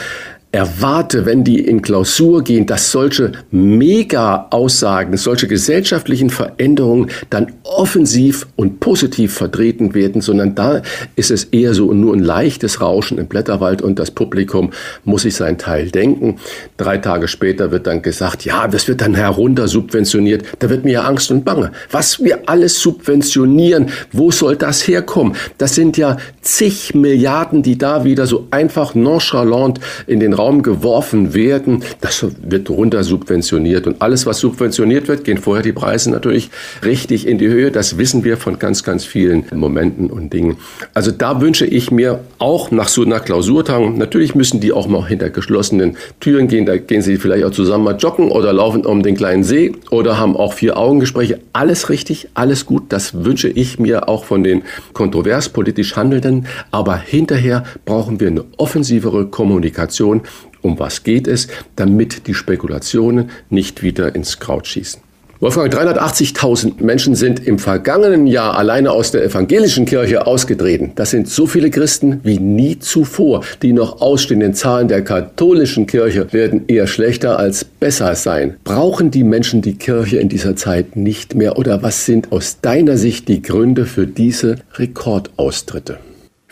erwarte, 0.56 1.26
wenn 1.26 1.44
die 1.44 1.60
in 1.60 1.82
Klausur 1.82 2.42
gehen, 2.42 2.64
dass 2.64 2.90
solche 2.90 3.32
Mega-Aussagen, 3.50 5.14
solche 5.18 5.46
gesellschaftlichen 5.48 6.30
Veränderungen 6.30 7.10
dann 7.28 7.52
offensiv 7.62 8.46
und 8.56 8.80
positiv 8.80 9.34
vertreten 9.34 9.92
werden, 9.94 10.22
sondern 10.22 10.54
da 10.54 10.80
ist 11.14 11.30
es 11.30 11.44
eher 11.44 11.74
so 11.74 11.92
nur 11.92 12.14
ein 12.14 12.20
leichtes 12.20 12.80
Rauschen 12.80 13.18
im 13.18 13.26
Blätterwald 13.26 13.82
und 13.82 13.98
das 13.98 14.10
Publikum 14.10 14.70
muss 15.04 15.22
sich 15.22 15.36
seinen 15.36 15.58
Teil 15.58 15.90
denken. 15.90 16.36
Drei 16.78 16.96
Tage 16.96 17.28
später 17.28 17.70
wird 17.70 17.86
dann 17.86 18.00
gesagt, 18.00 18.46
ja, 18.46 18.66
das 18.66 18.88
wird 18.88 19.02
dann 19.02 19.14
herunter 19.14 19.68
subventioniert. 19.68 20.42
Da 20.60 20.70
wird 20.70 20.86
mir 20.86 20.92
ja 20.92 21.02
Angst 21.02 21.30
und 21.30 21.44
Bange. 21.44 21.72
Was 21.90 22.24
wir 22.24 22.48
alles 22.48 22.80
subventionieren, 22.80 23.90
wo 24.10 24.30
soll 24.30 24.56
das 24.56 24.88
herkommen? 24.88 25.36
Das 25.58 25.74
sind 25.74 25.98
ja 25.98 26.16
zig 26.40 26.94
Milliarden, 26.94 27.62
die 27.62 27.76
da 27.76 28.04
wieder 28.04 28.26
so 28.26 28.46
einfach 28.50 28.94
nonchalant 28.94 29.80
in 30.06 30.18
den 30.18 30.32
Raum 30.32 30.45
Raum 30.46 30.62
geworfen 30.62 31.34
werden, 31.34 31.82
das 32.00 32.24
wird 32.40 32.70
runter 32.70 33.02
subventioniert. 33.02 33.86
Und 33.86 34.00
alles, 34.00 34.26
was 34.26 34.38
subventioniert 34.38 35.08
wird, 35.08 35.24
gehen 35.24 35.38
vorher 35.38 35.64
die 35.64 35.72
Preise 35.72 36.10
natürlich 36.10 36.50
richtig 36.84 37.26
in 37.26 37.38
die 37.38 37.48
Höhe. 37.48 37.72
Das 37.72 37.98
wissen 37.98 38.22
wir 38.22 38.36
von 38.36 38.58
ganz, 38.60 38.84
ganz 38.84 39.04
vielen 39.04 39.44
Momenten 39.52 40.08
und 40.08 40.32
Dingen. 40.32 40.56
Also 40.94 41.10
da 41.10 41.40
wünsche 41.40 41.66
ich 41.66 41.90
mir 41.90 42.20
auch 42.38 42.70
nach 42.70 42.86
so 42.86 43.02
einer 43.02 43.18
Klausurtagung, 43.18 43.98
natürlich 43.98 44.36
müssen 44.36 44.60
die 44.60 44.72
auch 44.72 44.86
mal 44.86 45.06
hinter 45.06 45.30
geschlossenen 45.30 45.96
Türen 46.20 46.46
gehen. 46.46 46.64
Da 46.64 46.76
gehen 46.76 47.02
sie 47.02 47.16
vielleicht 47.16 47.44
auch 47.44 47.50
zusammen 47.50 47.84
mal 47.84 47.96
joggen 47.96 48.30
oder 48.30 48.52
laufen 48.52 48.86
um 48.86 49.02
den 49.02 49.16
kleinen 49.16 49.42
See 49.42 49.72
oder 49.90 50.16
haben 50.18 50.36
auch 50.36 50.52
vier 50.52 50.76
Augengespräche. 50.76 51.40
Alles 51.52 51.90
richtig, 51.90 52.28
alles 52.34 52.66
gut. 52.66 52.84
Das 52.90 53.24
wünsche 53.24 53.48
ich 53.48 53.80
mir 53.80 54.08
auch 54.08 54.24
von 54.24 54.44
den 54.44 54.62
kontrovers 54.92 55.48
politisch 55.48 55.96
Handelnden. 55.96 56.46
Aber 56.70 56.96
hinterher 56.96 57.64
brauchen 57.84 58.20
wir 58.20 58.28
eine 58.28 58.44
offensivere 58.58 59.26
Kommunikation 59.26 60.22
um 60.66 60.78
was 60.78 61.02
geht 61.04 61.26
es, 61.26 61.48
damit 61.76 62.26
die 62.26 62.34
Spekulationen 62.34 63.30
nicht 63.48 63.82
wieder 63.82 64.14
ins 64.14 64.38
Kraut 64.38 64.66
schießen. 64.66 65.00
Wolfgang, 65.38 65.70
380.000 65.70 66.82
Menschen 66.82 67.14
sind 67.14 67.46
im 67.46 67.58
vergangenen 67.58 68.26
Jahr 68.26 68.56
alleine 68.56 68.90
aus 68.90 69.10
der 69.10 69.22
evangelischen 69.22 69.84
Kirche 69.84 70.26
ausgetreten. 70.26 70.92
Das 70.94 71.10
sind 71.10 71.28
so 71.28 71.46
viele 71.46 71.68
Christen 71.68 72.20
wie 72.22 72.38
nie 72.38 72.78
zuvor. 72.78 73.44
Die 73.60 73.74
noch 73.74 74.00
ausstehenden 74.00 74.54
Zahlen 74.54 74.88
der 74.88 75.04
katholischen 75.04 75.86
Kirche 75.86 76.32
werden 76.32 76.64
eher 76.68 76.86
schlechter 76.86 77.38
als 77.38 77.64
besser 77.64 78.14
sein. 78.14 78.56
Brauchen 78.64 79.10
die 79.10 79.24
Menschen 79.24 79.60
die 79.60 79.74
Kirche 79.74 80.16
in 80.16 80.30
dieser 80.30 80.56
Zeit 80.56 80.96
nicht 80.96 81.34
mehr? 81.34 81.58
Oder 81.58 81.82
was 81.82 82.06
sind 82.06 82.32
aus 82.32 82.62
deiner 82.62 82.96
Sicht 82.96 83.28
die 83.28 83.42
Gründe 83.42 83.84
für 83.84 84.06
diese 84.06 84.56
Rekordaustritte? 84.76 85.98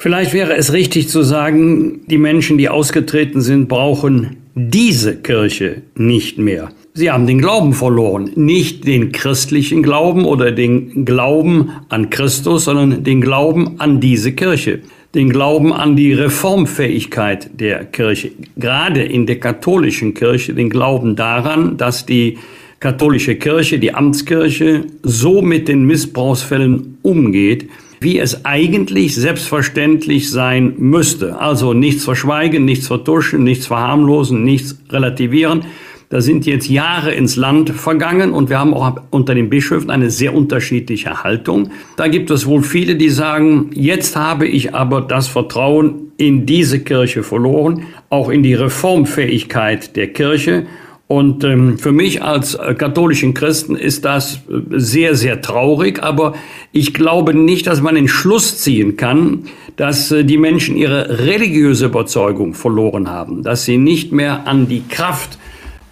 Vielleicht 0.04 0.34
wäre 0.34 0.54
es 0.54 0.74
richtig 0.74 1.08
zu 1.08 1.22
sagen, 1.22 2.02
die 2.08 2.18
Menschen, 2.18 2.58
die 2.58 2.68
ausgetreten 2.68 3.40
sind, 3.40 3.68
brauchen 3.68 4.36
diese 4.54 5.16
Kirche 5.16 5.80
nicht 5.94 6.36
mehr. 6.36 6.72
Sie 6.92 7.10
haben 7.10 7.26
den 7.26 7.38
Glauben 7.38 7.72
verloren. 7.72 8.30
Nicht 8.34 8.86
den 8.86 9.12
christlichen 9.12 9.82
Glauben 9.82 10.26
oder 10.26 10.52
den 10.52 11.06
Glauben 11.06 11.70
an 11.88 12.10
Christus, 12.10 12.66
sondern 12.66 13.02
den 13.02 13.22
Glauben 13.22 13.80
an 13.80 13.98
diese 14.00 14.32
Kirche. 14.32 14.80
Den 15.14 15.30
Glauben 15.30 15.72
an 15.72 15.96
die 15.96 16.12
Reformfähigkeit 16.12 17.58
der 17.58 17.86
Kirche. 17.86 18.32
Gerade 18.58 19.02
in 19.04 19.24
der 19.24 19.40
katholischen 19.40 20.12
Kirche 20.12 20.52
den 20.52 20.68
Glauben 20.68 21.16
daran, 21.16 21.78
dass 21.78 22.04
die 22.04 22.36
katholische 22.78 23.36
Kirche, 23.36 23.78
die 23.78 23.94
Amtskirche, 23.94 24.84
so 25.02 25.40
mit 25.40 25.66
den 25.66 25.84
Missbrauchsfällen 25.84 26.98
umgeht, 27.00 27.70
wie 28.04 28.20
es 28.20 28.44
eigentlich 28.44 29.16
selbstverständlich 29.16 30.30
sein 30.30 30.74
müsste. 30.78 31.40
Also 31.40 31.72
nichts 31.72 32.04
verschweigen, 32.04 32.64
nichts 32.64 32.86
vertuschen, 32.86 33.42
nichts 33.42 33.66
verharmlosen, 33.66 34.44
nichts 34.44 34.78
relativieren. 34.90 35.62
Da 36.10 36.20
sind 36.20 36.46
jetzt 36.46 36.68
Jahre 36.68 37.12
ins 37.12 37.34
Land 37.34 37.70
vergangen 37.70 38.32
und 38.32 38.50
wir 38.50 38.58
haben 38.58 38.74
auch 38.74 39.00
unter 39.10 39.34
den 39.34 39.50
Bischöfen 39.50 39.90
eine 39.90 40.10
sehr 40.10 40.34
unterschiedliche 40.34 41.24
Haltung. 41.24 41.70
Da 41.96 42.06
gibt 42.06 42.30
es 42.30 42.46
wohl 42.46 42.62
viele, 42.62 42.94
die 42.94 43.08
sagen, 43.08 43.70
jetzt 43.74 44.14
habe 44.14 44.46
ich 44.46 44.74
aber 44.74 45.00
das 45.00 45.26
Vertrauen 45.26 46.12
in 46.16 46.46
diese 46.46 46.80
Kirche 46.80 47.22
verloren, 47.22 47.86
auch 48.10 48.28
in 48.28 48.42
die 48.42 48.54
Reformfähigkeit 48.54 49.96
der 49.96 50.12
Kirche. 50.12 50.66
Und 51.06 51.44
ähm, 51.44 51.78
für 51.78 51.92
mich 51.92 52.22
als 52.22 52.54
äh, 52.54 52.74
katholischen 52.74 53.34
Christen 53.34 53.76
ist 53.76 54.04
das 54.06 54.36
äh, 54.48 54.62
sehr, 54.70 55.14
sehr 55.14 55.42
traurig. 55.42 56.02
Aber 56.02 56.34
ich 56.72 56.94
glaube 56.94 57.34
nicht, 57.34 57.66
dass 57.66 57.82
man 57.82 57.94
den 57.94 58.08
Schluss 58.08 58.58
ziehen 58.58 58.96
kann, 58.96 59.44
dass 59.76 60.10
äh, 60.10 60.24
die 60.24 60.38
Menschen 60.38 60.76
ihre 60.76 61.26
religiöse 61.26 61.86
Überzeugung 61.86 62.54
verloren 62.54 63.10
haben, 63.10 63.42
dass 63.42 63.66
sie 63.66 63.76
nicht 63.76 64.12
mehr 64.12 64.46
an 64.46 64.66
die 64.66 64.82
Kraft 64.88 65.38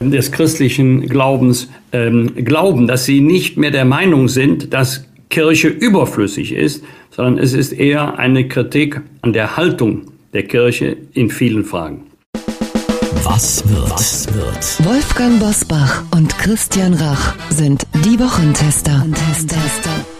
des 0.00 0.32
christlichen 0.32 1.06
Glaubens 1.08 1.68
ähm, 1.92 2.34
glauben, 2.34 2.86
dass 2.86 3.04
sie 3.04 3.20
nicht 3.20 3.56
mehr 3.58 3.70
der 3.70 3.84
Meinung 3.84 4.28
sind, 4.28 4.72
dass 4.72 5.06
Kirche 5.28 5.68
überflüssig 5.68 6.52
ist, 6.52 6.84
sondern 7.10 7.38
es 7.38 7.52
ist 7.52 7.72
eher 7.72 8.18
eine 8.18 8.48
Kritik 8.48 9.00
an 9.20 9.32
der 9.32 9.56
Haltung 9.56 10.02
der 10.32 10.44
Kirche 10.44 10.96
in 11.12 11.30
vielen 11.30 11.64
Fragen. 11.64 12.11
Was 13.34 13.66
wird? 13.66 13.90
Was 13.90 14.26
wird? 14.34 14.84
Wolfgang 14.84 15.40
Bosbach 15.40 16.02
und 16.10 16.36
Christian 16.36 16.92
Rach 16.92 17.34
sind 17.48 17.86
die 18.04 18.20
Wochentester. 18.20 19.06
Tester. 19.46 20.11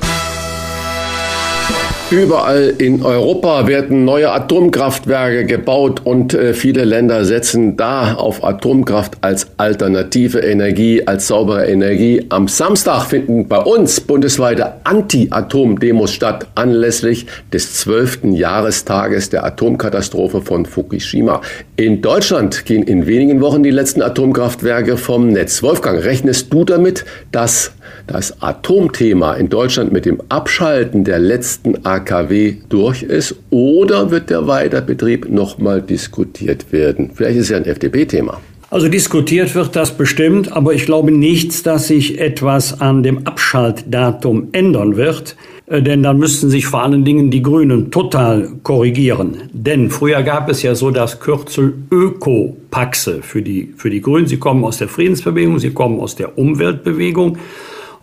Überall 2.13 2.75
in 2.77 3.03
Europa 3.03 3.67
werden 3.67 4.05
neue 4.05 4.31
Atomkraftwerke 4.33 5.47
gebaut 5.47 6.03
und 6.05 6.35
äh, 6.35 6.53
viele 6.53 6.85
Länder 6.85 7.25
setzen 7.25 7.79
da 7.79 8.17
auf 8.17 8.45
Atomkraft 8.45 9.17
als 9.23 9.47
alternative 9.57 10.41
Energie, 10.41 11.07
als 11.07 11.29
saubere 11.29 11.67
Energie. 11.69 12.27
Am 12.29 12.49
Samstag 12.49 13.05
finden 13.07 13.49
bei 13.49 13.57
uns 13.57 13.99
bundesweite 14.03 14.75
Anti-Atom-Demos 14.85 16.13
statt, 16.13 16.49
anlässlich 16.55 17.25
des 17.51 17.73
zwölften 17.77 18.35
Jahrestages 18.35 19.31
der 19.31 19.47
Atomkatastrophe 19.47 20.43
von 20.43 20.67
Fukushima. 20.67 21.41
In 21.77 22.03
Deutschland 22.03 22.67
gehen 22.67 22.83
in 22.83 23.07
wenigen 23.07 23.41
Wochen 23.41 23.63
die 23.63 23.71
letzten 23.71 24.03
Atomkraftwerke 24.03 24.99
vom 24.99 25.29
Netz. 25.29 25.63
Wolfgang, 25.63 26.05
rechnest 26.05 26.53
du 26.53 26.67
damit, 26.67 27.07
dass 27.31 27.73
das 28.07 28.43
Atomthema 28.43 29.35
in 29.35 29.49
Deutschland 29.49 29.93
mit 29.93 30.05
dem 30.05 30.21
Abschalten 30.29 31.05
der 31.05 31.19
letzten 31.19 31.85
AKW 31.85 32.57
durch 32.69 33.03
ist 33.03 33.37
oder 33.51 34.11
wird 34.11 34.31
der 34.31 34.47
Weiterbetrieb 34.47 35.29
nochmal 35.29 35.83
diskutiert 35.83 36.73
werden? 36.73 37.11
Vielleicht 37.15 37.37
ist 37.37 37.45
es 37.45 37.51
ja 37.51 37.57
ein 37.57 37.65
FDP-Thema. 37.65 38.41
Also 38.73 38.89
diskutiert 38.89 39.55
wird 39.55 39.77
das 39.77 39.99
bestimmt, 39.99 40.51
aber 40.51 40.73
ich 40.73 40.87
glaube 40.87 41.13
nichts, 41.13 41.63
dass 41.63 41.89
sich 41.89 42.19
etwas 42.19 42.81
an 42.81 43.03
dem 43.03 43.27
Abschaltdatum 43.27 44.49
ändern 44.53 44.97
wird, 44.97 45.37
äh, 45.67 45.83
denn 45.83 46.03
dann 46.03 46.17
müssten 46.17 46.49
sich 46.49 46.65
vor 46.65 46.83
allen 46.83 47.05
Dingen 47.05 47.31
die 47.31 47.43
Grünen 47.43 47.91
total 47.91 48.49
korrigieren. 48.63 49.51
Denn 49.53 49.91
früher 49.91 50.23
gab 50.23 50.49
es 50.49 50.63
ja 50.63 50.75
so 50.75 50.91
das 50.91 51.21
Kürzel 51.21 51.75
Ökopaxe 51.91 53.21
für 53.21 53.43
die, 53.43 53.75
für 53.77 53.91
die 53.91 54.01
Grünen. 54.01 54.27
Sie 54.27 54.39
kommen 54.39 54.65
aus 54.65 54.79
der 54.79 54.89
Friedensbewegung, 54.89 55.59
sie 55.59 55.75
kommen 55.75 56.01
aus 56.01 56.17
der 56.17 56.39
Umweltbewegung. 56.39 57.37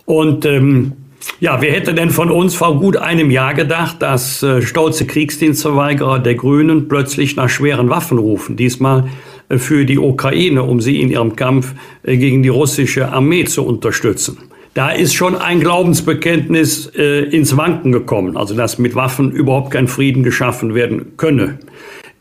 Und 0.10 0.44
ähm, 0.44 0.94
ja, 1.40 1.62
wer 1.62 1.72
hätte 1.72 1.94
denn 1.94 2.10
von 2.10 2.32
uns 2.32 2.56
vor 2.56 2.80
gut 2.80 2.98
einem 2.98 3.30
Jahr 3.30 3.54
gedacht, 3.54 4.02
dass 4.02 4.42
äh, 4.42 4.64
stolze 4.64 5.06
Kriegsdienstverweigerer 5.06 6.18
der 6.18 6.34
Grünen 6.34 6.88
plötzlich 6.88 7.36
nach 7.36 7.48
schweren 7.48 7.92
Waffen 7.92 8.18
rufen, 8.18 8.56
diesmal 8.56 9.08
äh, 9.50 9.60
für 9.60 9.86
die 9.86 10.00
Ukraine, 10.00 10.64
um 10.64 10.82
sie 10.82 11.00
in 11.00 11.12
ihrem 11.12 11.36
Kampf 11.36 11.76
äh, 12.02 12.18
gegen 12.18 12.42
die 12.42 12.50
russische 12.50 13.12
Armee 13.12 13.44
zu 13.44 13.64
unterstützen. 13.64 14.40
Da 14.74 14.90
ist 14.90 15.14
schon 15.14 15.36
ein 15.36 15.60
Glaubensbekenntnis 15.60 16.88
äh, 16.96 17.26
ins 17.26 17.56
Wanken 17.56 17.92
gekommen, 17.92 18.36
also 18.36 18.56
dass 18.56 18.80
mit 18.80 18.96
Waffen 18.96 19.30
überhaupt 19.30 19.70
kein 19.70 19.88
Frieden 19.88 20.24
geschaffen 20.24 20.74
werden 20.74 21.18
könne. 21.18 21.60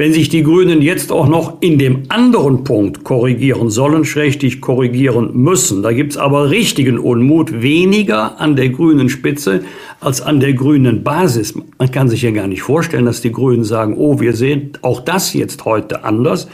Wenn 0.01 0.13
sich 0.13 0.29
die 0.29 0.45
Grünen 0.45 0.81
jetzt 0.81 1.11
auch 1.11 1.27
noch 1.27 1.61
in 1.61 1.77
dem 1.77 2.05
anderen 2.09 2.63
Punkt 2.63 3.03
korrigieren 3.03 3.69
sollen, 3.69 4.05
schrägstich 4.05 4.61
korrigieren 4.61 5.31
müssen, 5.33 5.83
da 5.83 5.91
gibt's 5.91 6.17
aber 6.17 6.51
richtigen 6.51 7.01
Unmut, 7.01 7.63
weniger 7.63 8.41
an 8.41 8.55
der 8.55 8.69
grünen 8.69 9.09
Spitze 9.09 9.65
als 9.99 10.21
an 10.21 10.39
der 10.39 10.53
grünen 10.53 11.03
Basis. 11.03 11.53
Man 11.79 11.91
kann 11.91 12.09
sich 12.09 12.23
ja 12.23 12.31
gar 12.31 12.47
nicht 12.47 12.63
vorstellen, 12.63 13.07
dass 13.07 13.23
die 13.23 13.33
Grünen 13.33 13.65
sagen, 13.65 13.97
oh, 13.97 14.21
wir 14.21 14.35
sehen 14.35 14.71
auch 14.83 15.01
das 15.01 15.35
jetzt 15.35 15.65
heute 15.65 16.05
anders. 16.05 16.47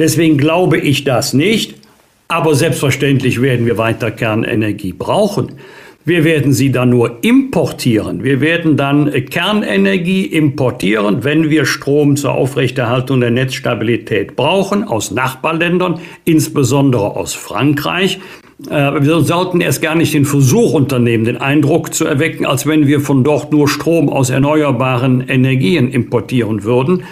Deswegen 0.00 0.36
glaube 0.36 0.78
ich 0.78 1.04
das 1.04 1.32
nicht. 1.32 1.76
Aber 2.26 2.56
selbstverständlich 2.56 3.40
werden 3.40 3.66
wir 3.66 3.78
weiter 3.78 4.10
Kernenergie 4.10 4.94
brauchen. 4.94 5.52
Wir 6.04 6.24
werden 6.24 6.54
sie 6.54 6.72
dann 6.72 6.88
nur 6.88 7.18
importieren. 7.20 8.24
Wir 8.24 8.40
werden 8.40 8.78
dann 8.78 9.12
Kernenergie 9.26 10.24
importieren, 10.24 11.24
wenn 11.24 11.50
wir 11.50 11.66
Strom 11.66 12.16
zur 12.16 12.32
Aufrechterhaltung 12.32 13.20
der 13.20 13.30
Netzstabilität 13.30 14.34
brauchen, 14.34 14.82
aus 14.84 15.10
Nachbarländern, 15.10 16.00
insbesondere 16.24 17.16
aus 17.16 17.34
Frankreich. 17.34 18.18
Äh, 18.68 19.02
wir 19.02 19.20
sollten 19.20 19.60
erst 19.60 19.82
gar 19.82 19.94
nicht 19.94 20.14
den 20.14 20.24
Versuch 20.24 20.72
unternehmen, 20.72 21.24
den 21.24 21.36
Eindruck 21.36 21.94
zu 21.94 22.06
erwecken, 22.06 22.46
als 22.46 22.66
wenn 22.66 22.86
wir 22.86 23.00
von 23.00 23.22
dort 23.22 23.52
nur 23.52 23.68
Strom 23.68 24.08
aus 24.08 24.30
erneuerbaren 24.30 25.28
Energien 25.28 25.90
importieren 25.90 26.64
würden. 26.64 27.04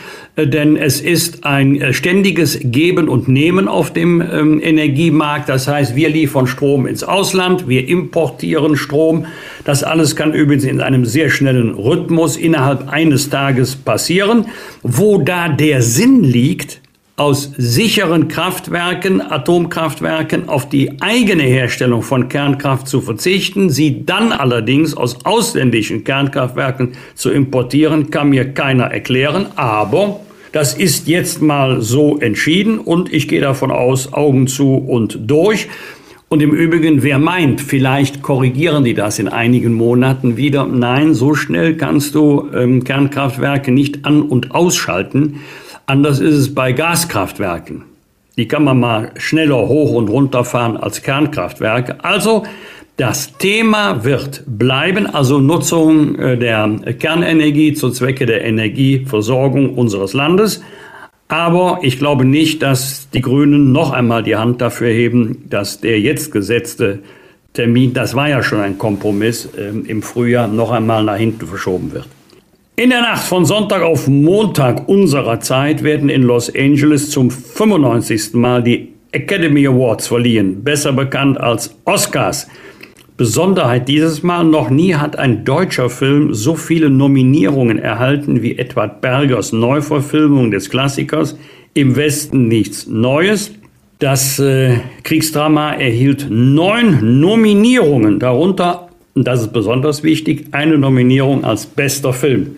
Denn 0.47 0.77
es 0.77 1.01
ist 1.01 1.45
ein 1.45 1.81
äh, 1.81 1.93
ständiges 1.93 2.61
Geben 2.63 3.09
und 3.09 3.27
Nehmen 3.27 3.67
auf 3.67 3.93
dem 3.93 4.21
ähm, 4.21 4.61
Energiemarkt. 4.63 5.49
Das 5.49 5.67
heißt, 5.67 5.97
wir 5.97 6.09
liefern 6.09 6.47
Strom 6.47 6.87
ins 6.87 7.03
Ausland, 7.03 7.69
wir 7.69 7.89
importieren 7.89 8.77
Strom. 8.77 9.27
Das 9.65 9.83
alles 9.83 10.15
kann 10.15 10.33
übrigens 10.33 10.65
in 10.65 10.81
einem 10.81 11.05
sehr 11.05 11.29
schnellen 11.29 11.75
Rhythmus 11.75 12.37
innerhalb 12.37 12.89
eines 12.89 13.31
Tages 13.31 13.75
passieren. 13.75 14.47
Wo 14.83 15.19
da 15.19 15.49
der 15.49 15.83
Sinn 15.83 16.23
liegt, 16.23 16.81
aus 17.19 17.51
sicheren 17.57 18.29
Kraftwerken, 18.29 19.21
Atomkraftwerken 19.21 20.49
auf 20.49 20.69
die 20.69 21.03
eigene 21.03 21.43
Herstellung 21.43 22.03
von 22.03 22.29
Kernkraft 22.29 22.87
zu 22.87 23.01
verzichten, 23.01 23.71
sie 23.71 24.07
dann 24.07 24.31
allerdings 24.31 24.97
aus 24.97 25.25
ausländischen 25.25 26.05
Kernkraftwerken 26.05 26.93
zu 27.17 27.31
importieren, 27.31 28.11
kann 28.11 28.31
mir 28.31 28.55
keiner 28.55 28.85
erklären. 28.85 29.47
Aber 29.57 30.21
das 30.53 30.75
ist 30.75 31.09
jetzt 31.09 31.43
mal 31.43 31.81
so 31.81 32.19
entschieden 32.19 32.79
und 32.79 33.13
ich 33.13 33.29
gehe 33.29 33.41
davon 33.41 33.71
aus, 33.71 34.13
Augen 34.13 34.47
zu 34.47 34.75
und 34.75 35.19
durch. 35.31 35.69
Und 36.31 36.43
im 36.43 36.53
Übrigen, 36.53 37.03
wer 37.03 37.19
meint, 37.19 37.61
vielleicht 37.61 38.21
korrigieren 38.21 38.85
die 38.85 38.93
das 38.93 39.19
in 39.19 39.29
einigen 39.29 39.73
Monaten 39.73 40.37
wieder. 40.37 40.67
Nein, 40.67 41.15
so 41.15 41.35
schnell 41.35 41.77
kannst 41.77 42.15
du 42.15 42.51
ähm, 42.55 42.85
Kernkraftwerke 42.85 43.73
nicht 43.73 44.05
an- 44.05 44.23
und 44.23 44.51
ausschalten. 44.51 45.41
Anders 45.87 46.21
ist 46.21 46.35
es 46.35 46.55
bei 46.55 46.73
Gaskraftwerken. 46.73 47.85
Die 48.37 48.47
kann 48.47 48.63
man 48.63 48.79
mal 48.79 49.13
schneller 49.17 49.67
hoch 49.69 49.93
und 49.93 50.09
runter 50.11 50.45
fahren 50.45 50.77
als 50.77 51.03
Kernkraftwerke. 51.03 52.05
Also 52.05 52.45
das 52.99 53.39
Thema 53.39 54.03
wird 54.05 54.43
bleiben, 54.47 55.07
also 55.07 55.39
Nutzung 55.39 56.17
äh, 56.17 56.37
der 56.37 56.69
Kernenergie 56.99 57.73
zu 57.73 57.91
Zwecke 57.91 58.27
der 58.27 58.45
Energieversorgung 58.45 59.75
unseres 59.75 60.15
Landes. 60.15 60.63
Aber 61.29 61.79
ich 61.83 61.99
glaube 61.99 62.25
nicht, 62.25 62.61
dass 62.61 63.09
die 63.11 63.21
Grünen 63.21 63.71
noch 63.71 63.93
einmal 63.93 64.25
die 64.25 64.35
Hand 64.35 64.61
dafür 64.61 64.89
heben, 64.89 65.45
dass 65.49 65.81
der 65.81 66.01
jetzt 66.01 66.33
gesetzte 66.33 66.99
Termin, 67.53 67.95
das 67.95 68.17
war 68.17 68.29
ja 68.29 68.43
schon 68.43 68.61
ein 68.61 68.79
Kompromiss, 68.79 69.49
ähm, 69.57 69.85
im 69.87 70.03
Frühjahr 70.03 70.49
noch 70.49 70.73
einmal 70.73 71.05
nach 71.05 71.17
hinten 71.17 71.47
verschoben 71.47 71.93
wird. 71.93 72.09
In 72.75 72.91
der 72.91 73.03
Nacht 73.03 73.23
von 73.23 73.45
Sonntag 73.45 73.83
auf 73.83 74.09
Montag 74.09 74.89
unserer 74.89 75.39
Zeit 75.39 75.85
werden 75.85 76.09
in 76.09 76.23
Los 76.23 76.53
Angeles 76.53 77.11
zum 77.11 77.31
95. 77.31 78.35
Mal 78.35 78.63
die 78.63 78.89
Academy 79.13 79.69
Awards 79.69 80.09
verliehen, 80.09 80.65
besser 80.65 80.93
bekannt 80.93 81.41
als 81.41 81.77
Oscars. 81.85 82.49
Besonderheit 83.19 83.89
dieses 83.89 84.23
Mal, 84.23 84.45
noch 84.45 84.71
nie 84.71 84.95
hat 84.95 85.19
ein 85.19 85.45
deutscher 85.45 85.91
Film 85.91 86.35
so 86.35 86.55
viele 86.55 86.89
Nominierungen 86.89 87.77
erhalten 87.77 88.43
wie 88.43 88.57
Edward 88.57 89.01
Bergers 89.01 89.53
Neuverfilmung 89.53 90.53
des 90.53 90.71
Klassikers 90.71 91.37
Im 91.75 91.97
Westen 91.97 92.47
nichts 92.47 92.87
Neues. 92.87 93.51
Das 93.99 94.39
äh, 94.39 94.77
Kriegsdrama 95.03 95.73
erhielt 95.73 96.29
neun 96.31 97.21
Nominierungen, 97.21 98.21
darunter, 98.21 98.89
und 99.15 99.27
das 99.27 99.41
ist 99.41 99.53
besonders 99.53 100.05
wichtig, 100.05 100.47
eine 100.53 100.79
Nominierung 100.79 101.43
als 101.43 101.67
bester 101.67 102.13
Film. 102.13 102.55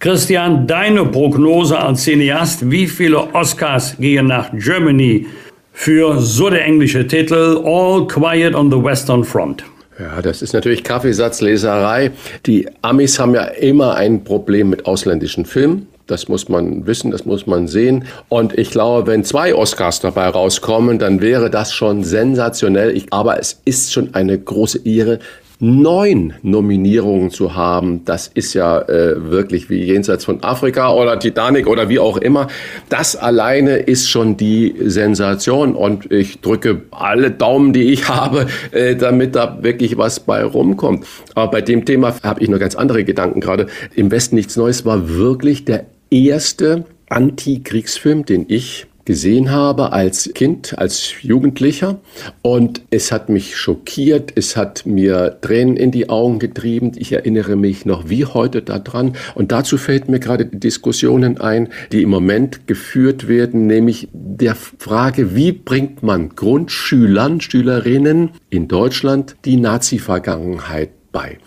Christian, 0.00 0.66
deine 0.66 1.04
Prognose 1.04 1.78
als 1.78 2.02
Cineast, 2.02 2.68
wie 2.68 2.88
viele 2.88 3.32
Oscars 3.32 3.96
gehen 4.00 4.26
nach 4.26 4.50
Germany 4.54 5.26
für 5.72 6.18
so 6.18 6.50
der 6.50 6.64
englische 6.64 7.06
Titel 7.06 7.62
All 7.64 8.08
Quiet 8.08 8.56
on 8.56 8.72
the 8.72 8.82
Western 8.82 9.22
Front? 9.22 9.69
Ja, 10.00 10.22
das 10.22 10.40
ist 10.40 10.54
natürlich 10.54 10.82
Kaffeesatzleserei. 10.82 12.12
Die 12.46 12.66
Amis 12.80 13.18
haben 13.18 13.34
ja 13.34 13.44
immer 13.44 13.96
ein 13.96 14.24
Problem 14.24 14.70
mit 14.70 14.86
ausländischen 14.86 15.44
Filmen. 15.44 15.88
Das 16.06 16.26
muss 16.26 16.48
man 16.48 16.86
wissen, 16.86 17.10
das 17.10 17.26
muss 17.26 17.46
man 17.46 17.68
sehen. 17.68 18.06
Und 18.30 18.58
ich 18.58 18.70
glaube, 18.70 19.06
wenn 19.06 19.24
zwei 19.24 19.54
Oscars 19.54 20.00
dabei 20.00 20.28
rauskommen, 20.28 20.98
dann 20.98 21.20
wäre 21.20 21.50
das 21.50 21.74
schon 21.74 22.02
sensationell. 22.02 22.96
Ich, 22.96 23.12
aber 23.12 23.38
es 23.38 23.60
ist 23.66 23.92
schon 23.92 24.14
eine 24.14 24.38
große 24.38 24.86
Ehre, 24.86 25.18
neun 25.60 26.32
Nominierungen 26.42 27.30
zu 27.30 27.54
haben, 27.54 28.04
das 28.06 28.28
ist 28.28 28.54
ja 28.54 28.80
äh, 28.80 29.30
wirklich 29.30 29.68
wie 29.68 29.84
jenseits 29.84 30.24
von 30.24 30.42
Afrika 30.42 30.92
oder 30.92 31.18
Titanic 31.18 31.66
oder 31.66 31.90
wie 31.90 31.98
auch 31.98 32.16
immer. 32.16 32.48
Das 32.88 33.14
alleine 33.14 33.76
ist 33.76 34.08
schon 34.08 34.38
die 34.38 34.74
Sensation 34.80 35.74
und 35.74 36.10
ich 36.10 36.40
drücke 36.40 36.82
alle 36.90 37.30
Daumen, 37.30 37.74
die 37.74 37.92
ich 37.92 38.08
habe, 38.08 38.46
äh, 38.72 38.96
damit 38.96 39.36
da 39.36 39.58
wirklich 39.62 39.98
was 39.98 40.20
bei 40.20 40.42
rumkommt. 40.42 41.04
Aber 41.34 41.50
bei 41.50 41.60
dem 41.60 41.84
Thema 41.84 42.14
habe 42.22 42.42
ich 42.42 42.48
noch 42.48 42.58
ganz 42.58 42.74
andere 42.74 43.04
Gedanken 43.04 43.40
gerade. 43.40 43.66
Im 43.94 44.10
Westen 44.10 44.36
nichts 44.36 44.56
Neues 44.56 44.86
war 44.86 45.10
wirklich 45.10 45.66
der 45.66 45.84
erste 46.10 46.84
Antikriegsfilm, 47.10 48.24
den 48.24 48.46
ich 48.48 48.86
gesehen 49.04 49.50
habe 49.50 49.92
als 49.92 50.30
Kind, 50.34 50.78
als 50.78 51.14
Jugendlicher. 51.22 52.00
Und 52.42 52.82
es 52.90 53.12
hat 53.12 53.28
mich 53.28 53.56
schockiert, 53.56 54.32
es 54.36 54.56
hat 54.56 54.86
mir 54.86 55.38
Tränen 55.40 55.76
in 55.76 55.90
die 55.90 56.08
Augen 56.08 56.38
getrieben. 56.38 56.92
Ich 56.96 57.12
erinnere 57.12 57.56
mich 57.56 57.86
noch 57.86 58.08
wie 58.08 58.24
heute 58.24 58.62
daran. 58.62 59.14
Und 59.34 59.52
dazu 59.52 59.78
fällt 59.78 60.08
mir 60.08 60.20
gerade 60.20 60.46
die 60.46 60.60
Diskussionen 60.60 61.38
ein, 61.40 61.68
die 61.92 62.02
im 62.02 62.10
Moment 62.10 62.66
geführt 62.66 63.28
werden, 63.28 63.66
nämlich 63.66 64.08
der 64.12 64.54
Frage, 64.54 65.34
wie 65.34 65.52
bringt 65.52 66.02
man 66.02 66.30
Grundschülern, 66.30 67.40
Schülerinnen 67.40 68.30
in 68.48 68.68
Deutschland 68.68 69.36
die 69.44 69.56
Nazi-Vergangenheit 69.56 70.90
bei. 71.12 71.38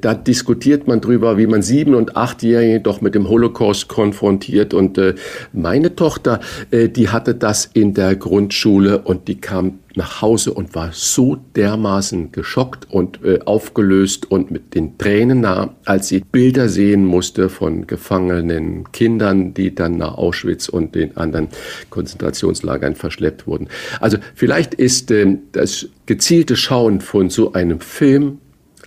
Da 0.00 0.14
diskutiert 0.14 0.86
man 0.86 1.00
drüber, 1.00 1.38
wie 1.38 1.46
man 1.46 1.62
sieben- 1.62 1.94
und 1.94 2.16
achtjährige 2.16 2.80
doch 2.80 3.00
mit 3.00 3.14
dem 3.14 3.28
Holocaust 3.28 3.88
konfrontiert. 3.88 4.74
Und 4.74 4.98
äh, 4.98 5.14
meine 5.52 5.94
Tochter, 5.94 6.40
äh, 6.70 6.88
die 6.88 7.08
hatte 7.08 7.34
das 7.34 7.70
in 7.72 7.94
der 7.94 8.16
Grundschule 8.16 8.98
und 8.98 9.28
die 9.28 9.40
kam 9.40 9.78
nach 9.96 10.22
Hause 10.22 10.52
und 10.52 10.74
war 10.74 10.90
so 10.92 11.36
dermaßen 11.54 12.32
geschockt 12.32 12.90
und 12.90 13.22
äh, 13.24 13.38
aufgelöst 13.44 14.30
und 14.30 14.50
mit 14.50 14.74
den 14.74 14.98
Tränen 14.98 15.40
nah, 15.40 15.74
als 15.84 16.08
sie 16.08 16.20
Bilder 16.20 16.68
sehen 16.68 17.04
musste 17.04 17.48
von 17.48 17.86
gefangenen 17.86 18.90
Kindern, 18.92 19.54
die 19.54 19.74
dann 19.74 19.96
nach 19.96 20.14
Auschwitz 20.14 20.68
und 20.68 20.94
den 20.94 21.16
anderen 21.16 21.48
Konzentrationslagern 21.90 22.96
verschleppt 22.96 23.46
wurden. 23.46 23.68
Also 24.00 24.18
vielleicht 24.34 24.74
ist 24.74 25.10
äh, 25.10 25.38
das 25.52 25.88
gezielte 26.06 26.56
Schauen 26.56 27.00
von 27.00 27.30
so 27.30 27.52
einem 27.52 27.80
Film 27.80 28.38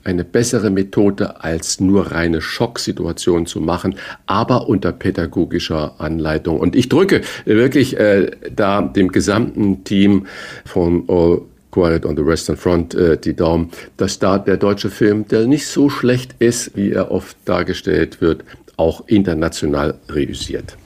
eine 0.08 0.24
bessere 0.24 0.70
Methode, 0.70 1.44
als 1.44 1.80
nur 1.82 2.12
reine 2.12 2.42
Schocksituationen 2.42 3.46
zu 3.46 3.60
machen, 3.60 3.96
aber 4.26 4.70
unter 4.70 4.94
pädagogischer 4.94 5.96
Anleitung. 6.00 6.60
Und 6.60 6.76
ich 6.76 6.88
drücke 6.88 7.22
wirklich 7.46 8.00
äh, 8.00 8.32
da 8.56 8.82
dem 8.82 9.10
gesamten 9.10 9.84
Team 9.84 10.28
von 10.66 11.04
All 11.10 11.42
Quiet 11.72 12.06
on 12.06 12.16
the 12.16 12.26
Western 12.26 12.56
Front 12.56 12.96
äh, 12.96 13.18
die 13.18 13.36
Daumen, 13.36 13.70
dass 13.98 14.18
da 14.18 14.40
der 14.40 14.58
deutsche 14.58 14.90
Film, 14.90 15.28
der 15.28 15.46
nicht 15.46 15.68
so 15.68 15.90
schlecht 15.90 16.36
ist, 16.40 16.76
wie 16.78 16.92
er 16.92 17.12
oft 17.12 17.36
dargestellt 17.46 18.22
wird, 18.22 18.44
auch 18.78 19.08
international 19.08 19.96
reüssiert. 20.10 20.78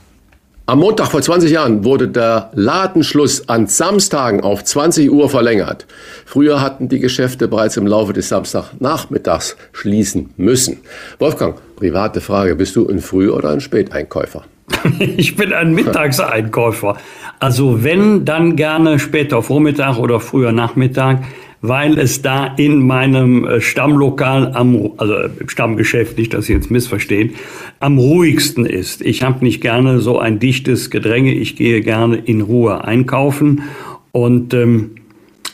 Am 0.71 0.79
Montag 0.79 1.11
vor 1.11 1.21
20 1.21 1.51
Jahren 1.51 1.83
wurde 1.83 2.07
der 2.07 2.49
Ladenschluss 2.53 3.49
an 3.49 3.67
Samstagen 3.67 4.39
auf 4.39 4.63
20 4.63 5.11
Uhr 5.11 5.27
verlängert. 5.27 5.85
Früher 6.25 6.61
hatten 6.61 6.87
die 6.87 7.01
Geschäfte 7.01 7.49
bereits 7.49 7.75
im 7.75 7.85
Laufe 7.85 8.13
des 8.13 8.29
Samstagnachmittags 8.29 9.57
schließen 9.73 10.29
müssen. 10.37 10.77
Wolfgang, 11.19 11.57
private 11.75 12.21
Frage, 12.21 12.55
bist 12.55 12.77
du 12.77 12.87
ein 12.87 13.01
Früh- 13.01 13.29
oder 13.29 13.49
ein 13.49 13.59
Späteinkäufer? 13.59 14.45
ich 14.99 15.35
bin 15.35 15.51
ein 15.51 15.73
Mittagseinkäufer. 15.73 16.95
Also 17.41 17.83
wenn, 17.83 18.23
dann 18.23 18.55
gerne 18.55 18.97
später 18.97 19.41
Vormittag 19.41 19.97
oder 19.97 20.21
früher 20.21 20.53
Nachmittag 20.53 21.25
weil 21.61 21.99
es 21.99 22.21
da 22.21 22.47
in 22.47 22.85
meinem 22.85 23.45
äh, 23.45 23.61
Stammlokal 23.61 24.53
am, 24.53 24.91
also 24.97 25.15
im 25.39 25.49
Stammgeschäft, 25.49 26.17
nicht, 26.17 26.33
dass 26.33 26.45
Sie 26.45 26.53
jetzt 26.53 26.71
missverstehen, 26.71 27.31
am 27.79 27.97
ruhigsten 27.97 28.65
ist. 28.65 29.01
Ich 29.01 29.23
habe 29.23 29.43
nicht 29.43 29.61
gerne 29.61 29.99
so 29.99 30.19
ein 30.19 30.39
dichtes 30.39 30.89
Gedränge. 30.89 31.33
Ich 31.33 31.55
gehe 31.55 31.81
gerne 31.81 32.17
in 32.17 32.41
Ruhe 32.41 32.83
einkaufen 32.83 33.63
und 34.11 34.53
ähm, 34.53 34.95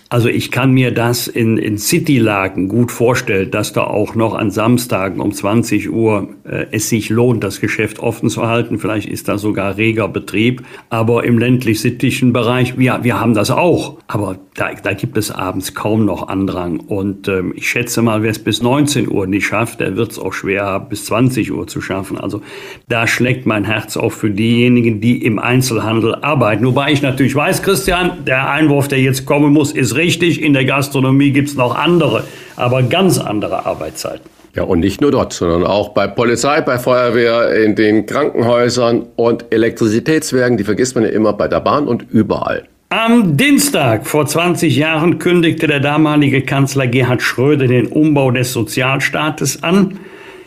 also 0.10 0.30
ich 0.30 0.52
kann 0.52 0.72
mir 0.72 0.92
das 0.92 1.28
in, 1.28 1.58
in 1.58 1.78
City-Lagen 1.78 2.70
gut 2.70 2.92
vorstellen, 2.94 3.52
dass 3.52 3.74
da 3.74 3.84
auch 3.84 4.16
noch 4.16 4.36
an 4.36 4.52
Samstagen 4.52 5.20
um 5.20 5.34
20 5.34 5.92
Uhr 5.92 6.30
äh, 6.46 6.68
es 6.72 6.88
sich 6.88 7.10
lohnt, 7.10 7.44
das 7.44 7.60
Geschäft 7.60 8.00
offen 8.00 8.30
zu 8.30 8.48
halten. 8.48 8.80
Vielleicht 8.80 9.10
ist 9.10 9.28
da 9.28 9.38
sogar 9.38 9.76
reger 9.76 10.08
Betrieb. 10.08 10.64
Aber 10.90 11.26
im 11.26 11.38
ländlich-sittlichen 11.38 12.32
Bereich, 12.32 12.78
wir, 12.78 13.00
wir 13.04 13.20
haben 13.20 13.34
das 13.34 13.52
auch. 13.52 13.98
Aber 14.08 14.40
da, 14.56 14.70
da 14.82 14.94
gibt 14.94 15.18
es 15.18 15.30
abends 15.30 15.74
kaum 15.74 16.06
noch 16.06 16.30
Andrang. 16.30 16.80
Und 16.80 17.28
ähm, 17.28 17.52
ich 17.58 17.70
schätze 17.70 18.02
mal, 18.02 18.24
wer 18.24 18.32
es 18.32 18.40
bis 18.40 18.62
19 18.62 19.12
Uhr 19.12 19.28
nicht 19.28 19.46
schafft, 19.46 19.82
der 19.82 19.98
wird 19.98 20.14
es 20.14 20.20
auch 20.20 20.32
schwer 20.32 20.66
haben, 20.66 20.88
bis 20.88 21.04
20 21.06 21.52
Uhr 21.52 21.68
zu 21.68 21.82
schaffen. 21.82 22.18
Also 22.18 22.42
da 22.88 23.08
schlägt 23.08 23.46
mein 23.46 23.66
Herz 23.66 23.98
auch 23.98 24.14
für 24.14 24.32
diejenigen, 24.32 25.02
die 25.02 25.26
im 25.26 25.38
Einzelhandel 25.38 26.16
arbeiten. 26.16 26.66
Wobei 26.66 26.94
ich 26.94 27.02
natürlich 27.02 27.36
weiß, 27.36 27.62
Christian, 27.62 28.24
der 28.26 28.50
Einwurf, 28.50 28.88
der 28.88 29.02
jetzt 29.02 29.26
kommen 29.26 29.52
muss, 29.52 29.74
ist 29.74 29.97
richtig. 29.98 30.42
In 30.42 30.54
der 30.54 30.66
Gastronomie 30.66 31.32
gibt 31.32 31.50
es 31.50 31.56
noch 31.56 31.76
andere, 31.76 32.24
aber 32.56 32.84
ganz 32.84 33.20
andere 33.20 33.66
Arbeitszeiten. 33.66 34.30
Ja, 34.56 34.64
und 34.64 34.80
nicht 34.80 35.02
nur 35.02 35.12
dort, 35.12 35.34
sondern 35.34 35.66
auch 35.66 35.90
bei 35.90 36.08
Polizei, 36.08 36.62
bei 36.62 36.80
Feuerwehr, 36.80 37.64
in 37.64 37.76
den 37.76 38.08
Krankenhäusern 38.08 39.06
und 39.16 39.46
Elektrizitätswerken, 39.52 40.58
die 40.58 40.64
vergisst 40.64 40.96
man 40.96 41.04
ja 41.04 41.12
immer 41.12 41.34
bei 41.34 41.48
der 41.48 41.60
Bahn 41.60 41.88
und 41.88 42.06
überall. 42.10 42.68
Am 42.90 43.38
Dienstag 43.38 44.08
vor 44.08 44.26
20 44.26 44.76
Jahren 44.76 45.20
kündigte 45.20 45.68
der 45.68 45.82
damalige 45.82 46.42
Kanzler 46.42 46.88
Gerhard 46.88 47.22
Schröder 47.22 47.68
den 47.68 47.88
Umbau 47.88 48.32
des 48.32 48.54
Sozialstaates 48.54 49.62
an. 49.62 50.00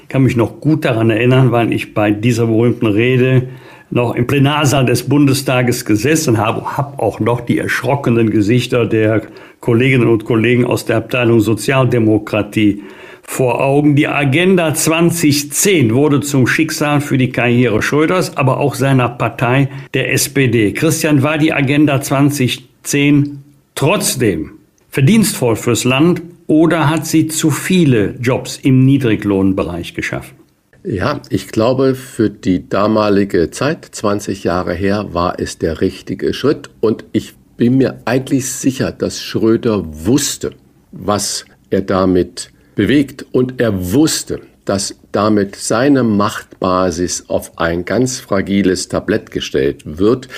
Ich 0.02 0.08
kann 0.08 0.22
mich 0.22 0.36
noch 0.36 0.58
gut 0.58 0.84
daran 0.84 1.10
erinnern, 1.10 1.52
weil 1.52 1.72
ich 1.72 1.94
bei 1.94 2.10
dieser 2.10 2.46
berühmten 2.46 2.86
Rede 2.86 3.48
noch 3.90 4.14
im 4.14 4.26
Plenarsaal 4.26 4.86
des 4.86 5.08
Bundestages 5.08 5.84
gesessen 5.84 6.38
habe, 6.38 6.76
habe 6.76 7.02
auch 7.02 7.20
noch 7.20 7.40
die 7.40 7.58
erschrockenen 7.58 8.30
Gesichter 8.30 8.86
der 8.86 9.22
Kolleginnen 9.60 10.08
und 10.08 10.24
Kollegen 10.24 10.64
aus 10.64 10.84
der 10.84 10.98
Abteilung 10.98 11.40
Sozialdemokratie 11.40 12.82
vor 13.22 13.60
Augen. 13.60 13.96
Die 13.96 14.08
Agenda 14.08 14.74
2010 14.74 15.94
wurde 15.94 16.20
zum 16.20 16.46
Schicksal 16.46 17.00
für 17.00 17.18
die 17.18 17.30
Karriere 17.30 17.82
Schröders, 17.82 18.36
aber 18.36 18.58
auch 18.58 18.74
seiner 18.74 19.08
Partei, 19.08 19.68
der 19.94 20.12
SPD. 20.12 20.72
Christian, 20.72 21.22
war 21.22 21.38
die 21.38 21.52
Agenda 21.52 22.00
2010 22.00 23.42
trotzdem 23.74 24.52
verdienstvoll 24.88 25.56
fürs 25.56 25.84
Land 25.84 26.22
oder 26.46 26.90
hat 26.90 27.06
sie 27.06 27.28
zu 27.28 27.50
viele 27.50 28.16
Jobs 28.20 28.56
im 28.56 28.84
Niedriglohnbereich 28.84 29.94
geschaffen? 29.94 30.39
Ja, 30.82 31.20
ich 31.28 31.48
glaube, 31.48 31.94
für 31.94 32.30
die 32.30 32.66
damalige 32.68 33.50
Zeit, 33.50 33.84
20 33.84 34.44
Jahre 34.44 34.72
her, 34.72 35.12
war 35.12 35.38
es 35.38 35.58
der 35.58 35.82
richtige 35.82 36.32
Schritt. 36.32 36.70
Und 36.80 37.04
ich 37.12 37.34
bin 37.58 37.76
mir 37.76 38.00
eigentlich 38.06 38.50
sicher, 38.50 38.90
dass 38.90 39.20
Schröder 39.20 39.82
wusste, 40.06 40.52
was 40.90 41.44
er 41.68 41.82
damit 41.82 42.50
bewegt 42.76 43.26
und 43.32 43.60
er 43.60 43.92
wusste, 43.92 44.40
dass 44.64 44.94
damit 45.12 45.56
seine 45.56 46.02
Machtbasis 46.02 47.24
auf 47.28 47.58
ein 47.58 47.84
ganz 47.84 48.18
fragiles 48.18 48.88
Tablett 48.88 49.30
gestellt 49.30 49.82
wird 49.84 50.28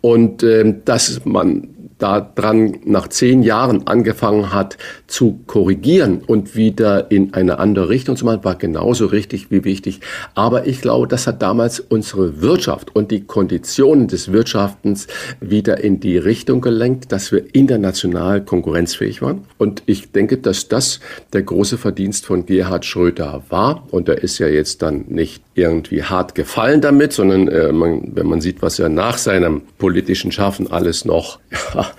und 0.00 0.42
äh, 0.42 0.74
dass 0.84 1.24
man 1.24 1.68
daran 2.02 2.78
nach 2.84 3.08
zehn 3.08 3.42
Jahren 3.42 3.86
angefangen 3.86 4.52
hat 4.52 4.76
zu 5.06 5.40
korrigieren 5.46 6.22
und 6.26 6.56
wieder 6.56 7.10
in 7.10 7.34
eine 7.34 7.58
andere 7.58 7.88
Richtung 7.88 8.16
zu 8.16 8.24
machen, 8.24 8.44
war 8.44 8.56
genauso 8.56 9.06
richtig 9.06 9.50
wie 9.50 9.64
wichtig. 9.64 10.00
Aber 10.34 10.66
ich 10.66 10.80
glaube, 10.80 11.06
das 11.06 11.26
hat 11.26 11.42
damals 11.42 11.80
unsere 11.80 12.40
Wirtschaft 12.40 12.94
und 12.94 13.10
die 13.10 13.24
Konditionen 13.24 14.08
des 14.08 14.32
Wirtschaftens 14.32 15.06
wieder 15.40 15.82
in 15.82 16.00
die 16.00 16.18
Richtung 16.18 16.60
gelenkt, 16.60 17.12
dass 17.12 17.30
wir 17.30 17.54
international 17.54 18.44
konkurrenzfähig 18.44 19.22
waren. 19.22 19.44
Und 19.58 19.82
ich 19.86 20.12
denke, 20.12 20.38
dass 20.38 20.68
das 20.68 21.00
der 21.32 21.42
große 21.42 21.78
Verdienst 21.78 22.26
von 22.26 22.46
Gerhard 22.46 22.84
Schröder 22.84 23.42
war. 23.48 23.86
Und 23.90 24.08
er 24.08 24.22
ist 24.22 24.38
ja 24.38 24.48
jetzt 24.48 24.82
dann 24.82 25.04
nicht 25.08 25.42
irgendwie 25.54 26.02
hart 26.02 26.34
gefallen 26.34 26.80
damit, 26.80 27.12
sondern 27.12 27.48
äh, 27.48 27.72
man, 27.72 28.16
wenn 28.16 28.26
man 28.26 28.40
sieht, 28.40 28.62
was 28.62 28.78
er 28.78 28.88
nach 28.88 29.18
seinem 29.18 29.62
politischen 29.78 30.32
Schaffen 30.32 30.70
alles 30.70 31.04
noch 31.04 31.38
ja, 31.74 31.91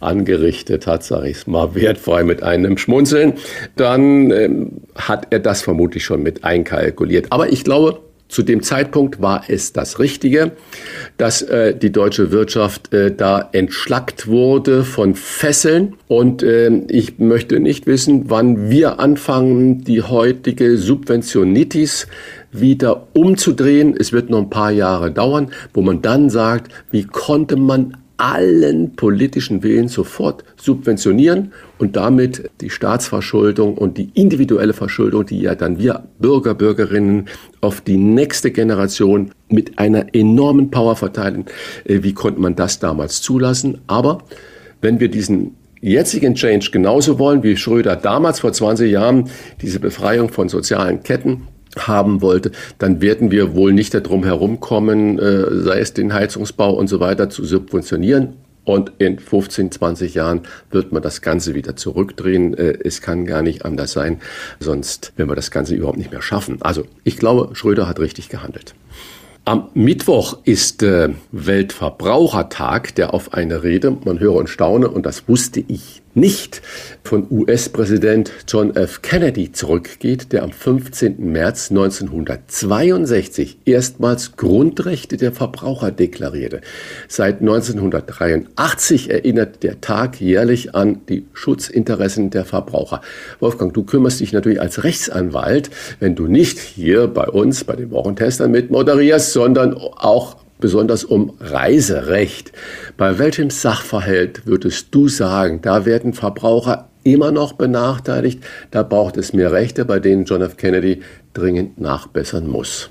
angerichtet 0.00 0.86
hat, 0.86 1.04
sage 1.04 1.28
ich 1.28 1.38
es 1.38 1.46
mal 1.46 1.74
wertfrei 1.74 2.22
mit 2.22 2.42
einem 2.42 2.78
Schmunzeln, 2.78 3.34
dann 3.76 4.30
ähm, 4.30 4.72
hat 4.94 5.28
er 5.30 5.40
das 5.40 5.62
vermutlich 5.62 6.04
schon 6.04 6.22
mit 6.22 6.44
einkalkuliert. 6.44 7.26
Aber 7.30 7.52
ich 7.52 7.64
glaube, 7.64 8.00
zu 8.28 8.42
dem 8.42 8.62
Zeitpunkt 8.62 9.22
war 9.22 9.44
es 9.46 9.72
das 9.72 10.00
Richtige, 10.00 10.52
dass 11.16 11.42
äh, 11.42 11.76
die 11.76 11.92
deutsche 11.92 12.32
Wirtschaft 12.32 12.92
äh, 12.92 13.14
da 13.14 13.48
entschlackt 13.52 14.26
wurde 14.26 14.82
von 14.82 15.14
Fesseln. 15.14 15.94
Und 16.08 16.42
äh, 16.42 16.70
ich 16.88 17.18
möchte 17.20 17.60
nicht 17.60 17.86
wissen, 17.86 18.28
wann 18.28 18.68
wir 18.68 18.98
anfangen, 18.98 19.84
die 19.84 20.02
heutige 20.02 20.76
Subventionitis 20.76 22.08
wieder 22.50 23.06
umzudrehen. 23.12 23.94
Es 23.96 24.12
wird 24.12 24.28
noch 24.28 24.40
ein 24.40 24.50
paar 24.50 24.72
Jahre 24.72 25.12
dauern, 25.12 25.52
wo 25.72 25.82
man 25.82 26.02
dann 26.02 26.28
sagt, 26.28 26.72
wie 26.90 27.04
konnte 27.04 27.56
man 27.56 27.96
allen 28.16 28.96
politischen 28.96 29.62
Willen 29.62 29.88
sofort 29.88 30.44
subventionieren 30.56 31.52
und 31.78 31.96
damit 31.96 32.50
die 32.60 32.70
Staatsverschuldung 32.70 33.76
und 33.76 33.98
die 33.98 34.10
individuelle 34.14 34.72
Verschuldung, 34.72 35.26
die 35.26 35.40
ja 35.40 35.54
dann 35.54 35.78
wir 35.78 36.04
Bürger, 36.18 36.54
Bürgerinnen 36.54 37.26
auf 37.60 37.80
die 37.80 37.98
nächste 37.98 38.50
Generation 38.50 39.32
mit 39.48 39.78
einer 39.78 40.14
enormen 40.14 40.70
Power 40.70 40.96
verteilen. 40.96 41.44
Äh, 41.84 42.02
wie 42.02 42.14
konnte 42.14 42.40
man 42.40 42.56
das 42.56 42.78
damals 42.78 43.20
zulassen? 43.20 43.80
Aber 43.86 44.18
wenn 44.80 45.00
wir 45.00 45.08
diesen 45.08 45.56
jetzigen 45.80 46.34
Change 46.34 46.70
genauso 46.70 47.18
wollen 47.18 47.42
wie 47.42 47.56
Schröder 47.56 47.96
damals 47.96 48.40
vor 48.40 48.52
20 48.52 48.90
Jahren, 48.90 49.30
diese 49.60 49.78
Befreiung 49.78 50.30
von 50.30 50.48
sozialen 50.48 51.02
Ketten, 51.02 51.48
haben 51.78 52.22
wollte, 52.22 52.52
dann 52.78 53.00
werden 53.00 53.30
wir 53.30 53.54
wohl 53.54 53.72
nicht 53.72 53.94
darum 53.94 54.24
herumkommen, 54.24 55.18
äh, 55.18 55.62
sei 55.62 55.80
es 55.80 55.92
den 55.92 56.12
Heizungsbau 56.12 56.72
und 56.72 56.88
so 56.88 57.00
weiter 57.00 57.30
zu 57.30 57.44
subventionieren. 57.44 58.34
Und 58.64 58.92
in 58.98 59.20
15, 59.20 59.70
20 59.70 60.14
Jahren 60.14 60.40
wird 60.72 60.90
man 60.90 61.00
das 61.00 61.22
Ganze 61.22 61.54
wieder 61.54 61.76
zurückdrehen. 61.76 62.52
Äh, 62.54 62.78
es 62.82 63.00
kann 63.00 63.24
gar 63.24 63.42
nicht 63.42 63.64
anders 63.64 63.92
sein, 63.92 64.20
sonst 64.58 65.12
werden 65.16 65.30
wir 65.30 65.36
das 65.36 65.52
Ganze 65.52 65.74
überhaupt 65.74 65.98
nicht 65.98 66.10
mehr 66.10 66.22
schaffen. 66.22 66.58
Also 66.60 66.84
ich 67.04 67.16
glaube, 67.16 67.54
Schröder 67.54 67.86
hat 67.86 68.00
richtig 68.00 68.28
gehandelt. 68.28 68.74
Am 69.44 69.68
Mittwoch 69.74 70.38
ist 70.42 70.82
äh, 70.82 71.10
Weltverbrauchertag, 71.30 72.96
der 72.96 73.14
auf 73.14 73.32
eine 73.32 73.62
Rede, 73.62 73.96
man 74.04 74.18
höre 74.18 74.34
und 74.34 74.48
staune, 74.48 74.88
und 74.88 75.06
das 75.06 75.28
wusste 75.28 75.62
ich 75.68 76.02
nicht 76.16 76.62
von 77.04 77.26
US-Präsident 77.30 78.32
John 78.48 78.74
F. 78.74 79.02
Kennedy 79.02 79.52
zurückgeht, 79.52 80.32
der 80.32 80.42
am 80.42 80.50
15. 80.50 81.30
März 81.30 81.70
1962 81.70 83.58
erstmals 83.66 84.36
Grundrechte 84.36 85.18
der 85.18 85.32
Verbraucher 85.32 85.90
deklarierte. 85.90 86.62
Seit 87.06 87.40
1983 87.40 89.10
erinnert 89.10 89.62
der 89.62 89.80
Tag 89.82 90.20
jährlich 90.20 90.74
an 90.74 91.02
die 91.08 91.26
Schutzinteressen 91.34 92.30
der 92.30 92.46
Verbraucher. 92.46 93.02
Wolfgang, 93.38 93.74
du 93.74 93.84
kümmerst 93.84 94.20
dich 94.20 94.32
natürlich 94.32 94.60
als 94.60 94.84
Rechtsanwalt, 94.84 95.70
wenn 96.00 96.14
du 96.14 96.26
nicht 96.26 96.58
hier 96.58 97.08
bei 97.08 97.28
uns, 97.28 97.64
bei 97.64 97.76
den 97.76 97.90
Wochentestern 97.90 98.50
mit 98.50 98.70
moderierst, 98.70 99.32
sondern 99.32 99.74
auch 99.74 100.45
besonders 100.58 101.04
um 101.04 101.32
Reiserecht. 101.40 102.52
Bei 102.96 103.18
welchem 103.18 103.50
Sachverhalt 103.50 104.46
würdest 104.46 104.88
du 104.90 105.08
sagen, 105.08 105.60
da 105.62 105.84
werden 105.84 106.12
Verbraucher 106.12 106.88
immer 107.04 107.30
noch 107.30 107.52
benachteiligt? 107.52 108.40
Da 108.70 108.82
braucht 108.82 109.16
es 109.16 109.32
mehr 109.32 109.52
Rechte, 109.52 109.84
bei 109.84 109.98
denen 109.98 110.24
John 110.24 110.42
F. 110.42 110.56
Kennedy 110.56 111.00
dringend 111.34 111.80
nachbessern 111.80 112.48
muss. 112.48 112.90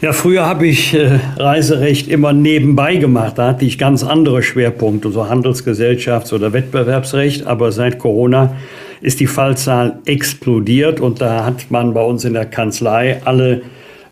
Ja, 0.00 0.12
früher 0.12 0.46
habe 0.46 0.68
ich 0.68 0.94
äh, 0.94 1.18
Reiserecht 1.38 2.06
immer 2.06 2.32
nebenbei 2.32 2.96
gemacht. 2.96 3.36
Da 3.36 3.48
hatte 3.48 3.64
ich 3.64 3.78
ganz 3.78 4.04
andere 4.04 4.44
Schwerpunkte, 4.44 5.10
so 5.10 5.24
Handelsgesellschafts- 5.24 6.32
oder 6.32 6.52
Wettbewerbsrecht. 6.52 7.48
Aber 7.48 7.72
seit 7.72 7.98
Corona 7.98 8.54
ist 9.00 9.18
die 9.18 9.26
Fallzahl 9.26 9.98
explodiert 10.04 11.00
und 11.00 11.20
da 11.20 11.44
hat 11.44 11.70
man 11.70 11.94
bei 11.94 12.02
uns 12.02 12.24
in 12.24 12.34
der 12.34 12.46
Kanzlei 12.46 13.20
alle 13.24 13.62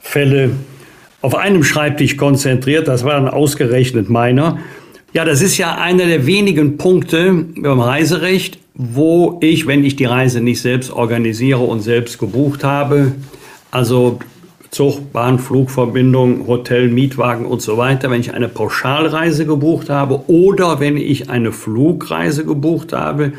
Fälle 0.00 0.50
auf 1.26 1.34
einem 1.34 1.64
Schreibtisch 1.64 2.16
konzentriert. 2.16 2.86
Das 2.86 3.02
war 3.02 3.14
dann 3.14 3.28
ausgerechnet 3.28 4.08
meiner. 4.08 4.58
Ja, 5.12 5.24
das 5.24 5.42
ist 5.42 5.58
ja 5.58 5.74
einer 5.74 6.06
der 6.06 6.24
wenigen 6.24 6.78
Punkte 6.78 7.46
beim 7.56 7.80
Reiserecht, 7.80 8.60
wo 8.74 9.36
ich, 9.42 9.66
wenn 9.66 9.82
ich 9.82 9.96
die 9.96 10.04
Reise 10.04 10.40
nicht 10.40 10.60
selbst 10.60 10.92
organisiere 10.92 11.58
und 11.58 11.80
selbst 11.80 12.20
gebucht 12.20 12.62
habe, 12.62 13.10
also 13.72 14.20
Zug, 14.70 15.12
Bahn, 15.12 15.40
Flugverbindung, 15.40 16.46
Hotel, 16.46 16.90
Mietwagen 16.90 17.44
und 17.44 17.60
so 17.60 17.76
weiter, 17.76 18.08
wenn 18.08 18.20
ich 18.20 18.32
eine 18.32 18.48
Pauschalreise 18.48 19.46
gebucht 19.46 19.90
habe 19.90 20.22
oder 20.28 20.78
wenn 20.78 20.96
ich 20.96 21.28
eine 21.28 21.50
Flugreise 21.50 22.44
gebucht 22.44 22.92
habe 22.92 23.32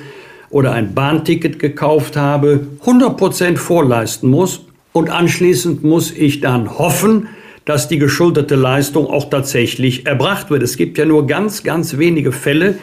oder 0.49 0.73
ein 0.73 0.93
Bahnticket 0.93 1.57
gekauft 1.57 2.17
habe, 2.17 2.67
100% 2.85 3.55
vorleisten 3.55 4.29
muss 4.29 4.65
und 4.91 5.09
anschließend 5.09 5.85
muss 5.85 6.11
ich 6.11 6.41
dann 6.41 6.77
hoffen, 6.77 7.29
dass 7.67 7.89
die 7.89 7.99
geschuldete 7.99 8.55
Leistung 8.55 9.07
auch 9.07 9.29
tatsächlich 9.29 10.07
erbracht 10.07 10.49
wird. 10.49 10.63
Es 10.63 10.77
gibt 10.77 10.97
ja 10.97 11.05
nur 11.05 11.27
ganz, 11.27 11.63
ganz 11.63 11.97
wenige 11.97 12.31
Fälle, 12.31 12.75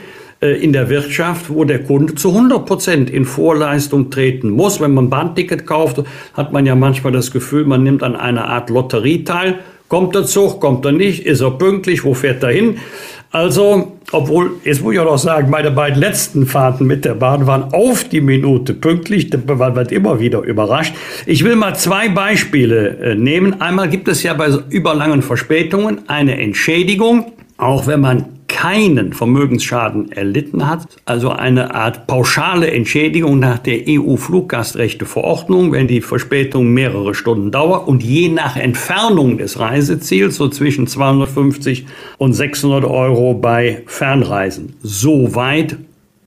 äh, 0.44 0.62
in 0.62 0.74
der 0.74 0.90
Wirtschaft, 0.90 1.48
wo 1.48 1.64
der 1.64 1.82
Kunde 1.82 2.14
zu 2.14 2.28
100 2.28 2.66
Prozent 2.66 3.10
in 3.10 3.24
Vorleistung 3.24 4.10
treten 4.10 4.50
muss. 4.50 4.80
Wenn 4.80 4.92
man 4.92 5.06
ein 5.06 5.10
Bahnticket 5.10 5.66
kauft, 5.66 6.02
hat 6.34 6.52
man 6.52 6.66
ja 6.66 6.74
manchmal 6.74 7.12
das 7.12 7.30
Gefühl, 7.30 7.64
man 7.64 7.82
nimmt 7.82 8.02
an 8.02 8.14
einer 8.14 8.46
Art 8.48 8.68
Lotterie 8.68 9.24
teil. 9.24 9.60
Kommt 9.88 10.14
der 10.14 10.24
Zug, 10.24 10.60
kommt 10.60 10.84
er 10.84 10.92
nicht, 10.92 11.24
ist 11.24 11.40
er 11.40 11.52
pünktlich, 11.52 12.04
wo 12.04 12.12
fährt 12.12 12.42
er 12.42 12.50
hin? 12.50 12.76
Also, 13.34 13.96
obwohl, 14.12 14.60
jetzt 14.62 14.80
muss 14.80 14.94
ich 14.94 15.00
auch 15.00 15.06
noch 15.06 15.18
sagen, 15.18 15.50
meine 15.50 15.72
beiden 15.72 15.98
letzten 15.98 16.46
Fahrten 16.46 16.86
mit 16.86 17.04
der 17.04 17.14
Bahn 17.14 17.48
waren 17.48 17.74
auf 17.74 18.04
die 18.04 18.20
Minute 18.20 18.74
pünktlich, 18.74 19.28
man 19.44 19.74
wird 19.74 19.90
immer 19.90 20.20
wieder 20.20 20.42
überrascht. 20.42 20.94
Ich 21.26 21.42
will 21.42 21.56
mal 21.56 21.74
zwei 21.74 22.08
Beispiele 22.08 22.90
äh, 22.90 23.14
nehmen. 23.16 23.60
Einmal 23.60 23.88
gibt 23.88 24.06
es 24.06 24.22
ja 24.22 24.34
bei 24.34 24.50
überlangen 24.70 25.20
Verspätungen 25.20 26.08
eine 26.08 26.40
Entschädigung, 26.40 27.32
auch 27.56 27.88
wenn 27.88 28.02
man 28.02 28.26
keinen 28.54 29.12
Vermögensschaden 29.12 30.12
erlitten 30.12 30.68
hat, 30.68 30.86
also 31.06 31.30
eine 31.30 31.74
Art 31.74 32.06
pauschale 32.06 32.70
Entschädigung 32.70 33.40
nach 33.40 33.58
der 33.58 33.80
EU-Fluggastrechteverordnung, 33.88 35.72
wenn 35.72 35.88
die 35.88 36.00
Verspätung 36.00 36.68
mehrere 36.68 37.16
Stunden 37.16 37.50
dauert 37.50 37.88
und 37.88 38.04
je 38.04 38.28
nach 38.28 38.56
Entfernung 38.56 39.38
des 39.38 39.58
Reiseziels 39.58 40.36
so 40.36 40.48
zwischen 40.48 40.86
250 40.86 41.84
und 42.18 42.32
600 42.32 42.84
Euro 42.84 43.34
bei 43.34 43.82
Fernreisen. 43.86 44.76
So 44.80 45.34
weit, 45.34 45.76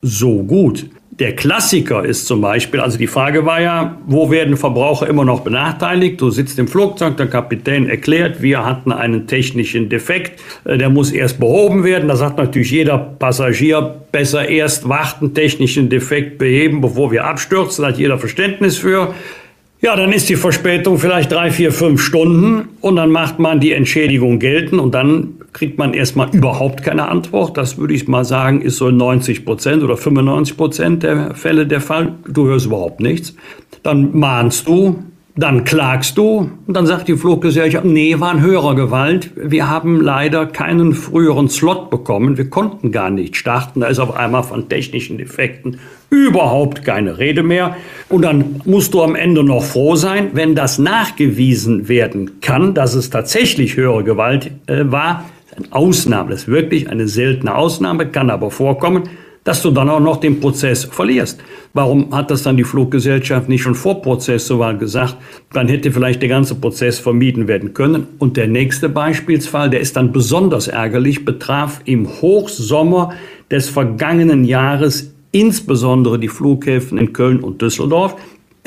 so 0.02 0.44
gut. 0.44 0.90
Der 1.20 1.36
Klassiker 1.36 2.06
ist 2.06 2.28
zum 2.28 2.42
Beispiel, 2.42 2.80
also 2.80 3.00
die 3.00 3.08
Frage 3.08 3.44
war 3.44 3.60
ja, 3.60 3.98
wo 4.06 4.30
werden 4.30 4.56
Verbraucher 4.56 5.08
immer 5.08 5.26
noch 5.26 5.40
benachteiligt? 5.40 6.22
Du 6.22 6.30
sitzt 6.30 6.60
im 6.60 6.68
Flugzeug, 6.68 7.18
der 7.18 7.26
Kapitän 7.26 7.90
erklärt, 7.90 8.44
wir 8.44 8.64
hatten 8.64 8.92
einen 8.92 9.26
technischen 9.26 9.90
Defekt, 9.90 10.40
äh, 10.64 10.78
der 10.78 10.92
muss 10.92 11.12
erst 11.12 11.40
behoben 11.40 11.84
werden. 11.84 12.08
Da 12.08 12.16
sagt 12.16 12.38
natürlich 12.38 12.70
jeder 12.70 13.00
Passagier, 13.00 13.96
besser 14.12 14.48
erst 14.48 14.88
warten, 14.88 15.34
technischen 15.34 15.90
Defekt 15.90 16.38
beheben, 16.38 16.82
bevor 16.82 17.12
wir 17.12 17.26
abstürzen, 17.26 17.82
da 17.82 17.90
hat 17.90 17.98
jeder 17.98 18.20
Verständnis 18.20 18.78
für. 18.78 19.16
Ja, 19.82 19.96
dann 19.96 20.14
ist 20.14 20.30
die 20.30 20.36
Verspätung 20.36 21.00
vielleicht 21.00 21.32
drei, 21.32 21.50
vier, 21.50 21.72
fünf 21.72 22.00
Stunden 22.00 22.70
und 22.82 22.96
dann 22.96 23.10
macht 23.10 23.40
man 23.40 23.60
die 23.60 23.74
Entschädigung 23.74 24.38
gelten 24.38 24.78
und 24.78 24.94
dann 24.94 25.37
kriegt 25.54 25.78
man 25.78 25.94
erstmal 25.94 26.30
überhaupt 26.34 26.84
keine 26.84 27.08
Antwort. 27.10 27.58
Das 27.58 27.78
würde 27.78 27.94
ich 27.94 28.08
mal 28.08 28.26
sagen, 28.26 28.62
ist 28.62 28.78
so 28.78 28.90
in 28.90 28.98
90 28.98 29.46
Prozent 29.46 29.84
oder 29.84 29.98
95 29.98 30.58
Prozent 30.58 31.04
der 31.04 31.34
Fälle 31.36 31.66
der 31.66 31.82
Fall. 31.82 32.14
Du 32.28 32.48
hörst 32.48 32.66
überhaupt 32.66 33.00
nichts. 33.00 33.36
Dann 33.84 34.18
mahnst 34.18 34.68
du, 34.68 35.04
dann 35.38 35.64
klagst 35.66 36.18
du 36.18 36.50
und 36.66 36.74
dann 36.74 36.88
sagt 36.88 37.08
die 37.08 37.16
Fluggesellschaft, 37.16 37.86
nee, 37.86 38.20
war 38.20 38.32
ein 38.32 38.42
höherer 38.42 38.76
Gewalt. 38.76 39.32
Wir 39.36 39.70
haben 39.70 40.02
leider 40.02 40.48
keinen 40.48 40.94
früheren 40.94 41.48
Slot 41.48 41.92
bekommen. 41.92 42.38
Wir 42.38 42.50
konnten 42.50 42.92
gar 42.92 43.12
nicht 43.12 43.36
starten. 43.36 43.82
Da 43.82 43.88
ist 43.88 44.00
auf 44.00 44.16
einmal 44.16 44.44
von 44.44 44.68
technischen 44.68 45.20
Defekten 45.20 45.80
überhaupt 46.10 46.84
keine 46.84 47.20
Rede 47.20 47.44
mehr. 47.44 47.76
Und 48.10 48.24
dann 48.24 48.62
musst 48.66 48.96
du 48.96 49.04
am 49.04 49.16
Ende 49.16 49.44
noch 49.44 49.64
froh 49.64 49.96
sein, 49.96 50.30
wenn 50.34 50.56
das 50.56 50.80
nachgewiesen 50.80 51.88
werden 51.88 52.40
kann, 52.42 52.74
dass 52.74 52.96
es 52.96 53.12
tatsächlich 53.12 53.78
höhere 53.78 54.04
Gewalt 54.04 54.52
äh, 54.66 54.86
war. 54.86 55.26
Eine 55.56 55.68
Ausnahme, 55.72 56.32
das 56.32 56.42
ist 56.42 56.48
wirklich 56.48 56.90
eine 56.90 57.08
seltene 57.08 57.56
Ausnahme, 57.56 58.08
kann 58.08 58.30
aber 58.30 58.52
vorkommen 58.52 59.10
dass 59.48 59.62
du 59.62 59.72
dann 59.72 59.90
auch 59.90 60.02
noch 60.02 60.18
den 60.18 60.42
Prozess 60.42 60.84
verlierst. 60.84 61.40
Warum 61.74 62.14
hat 62.14 62.32
das 62.32 62.44
dann 62.44 62.58
die 62.58 62.66
Fluggesellschaft 62.66 63.48
nicht 63.48 63.62
schon 63.62 63.76
vor 63.76 64.02
Prozess 64.02 64.50
weit 64.50 64.78
gesagt? 64.78 65.16
Dann 65.54 65.70
hätte 65.70 65.90
vielleicht 65.94 66.22
der 66.22 66.28
ganze 66.28 66.56
Prozess 66.56 67.00
vermieden 67.00 67.48
werden 67.48 67.74
können. 67.74 68.08
Und 68.20 68.36
der 68.36 68.48
nächste 68.48 68.90
Beispielsfall, 68.90 69.70
der 69.70 69.80
ist 69.80 69.96
dann 69.96 70.12
besonders 70.12 70.68
ärgerlich, 70.68 71.24
betraf 71.24 71.80
im 71.86 72.10
Hochsommer 72.10 73.14
des 73.50 73.70
vergangenen 73.70 74.44
Jahres 74.44 75.14
insbesondere 75.32 76.20
die 76.20 76.28
Flughäfen 76.28 76.98
in 76.98 77.14
Köln 77.14 77.40
und 77.40 77.62
Düsseldorf. 77.62 78.18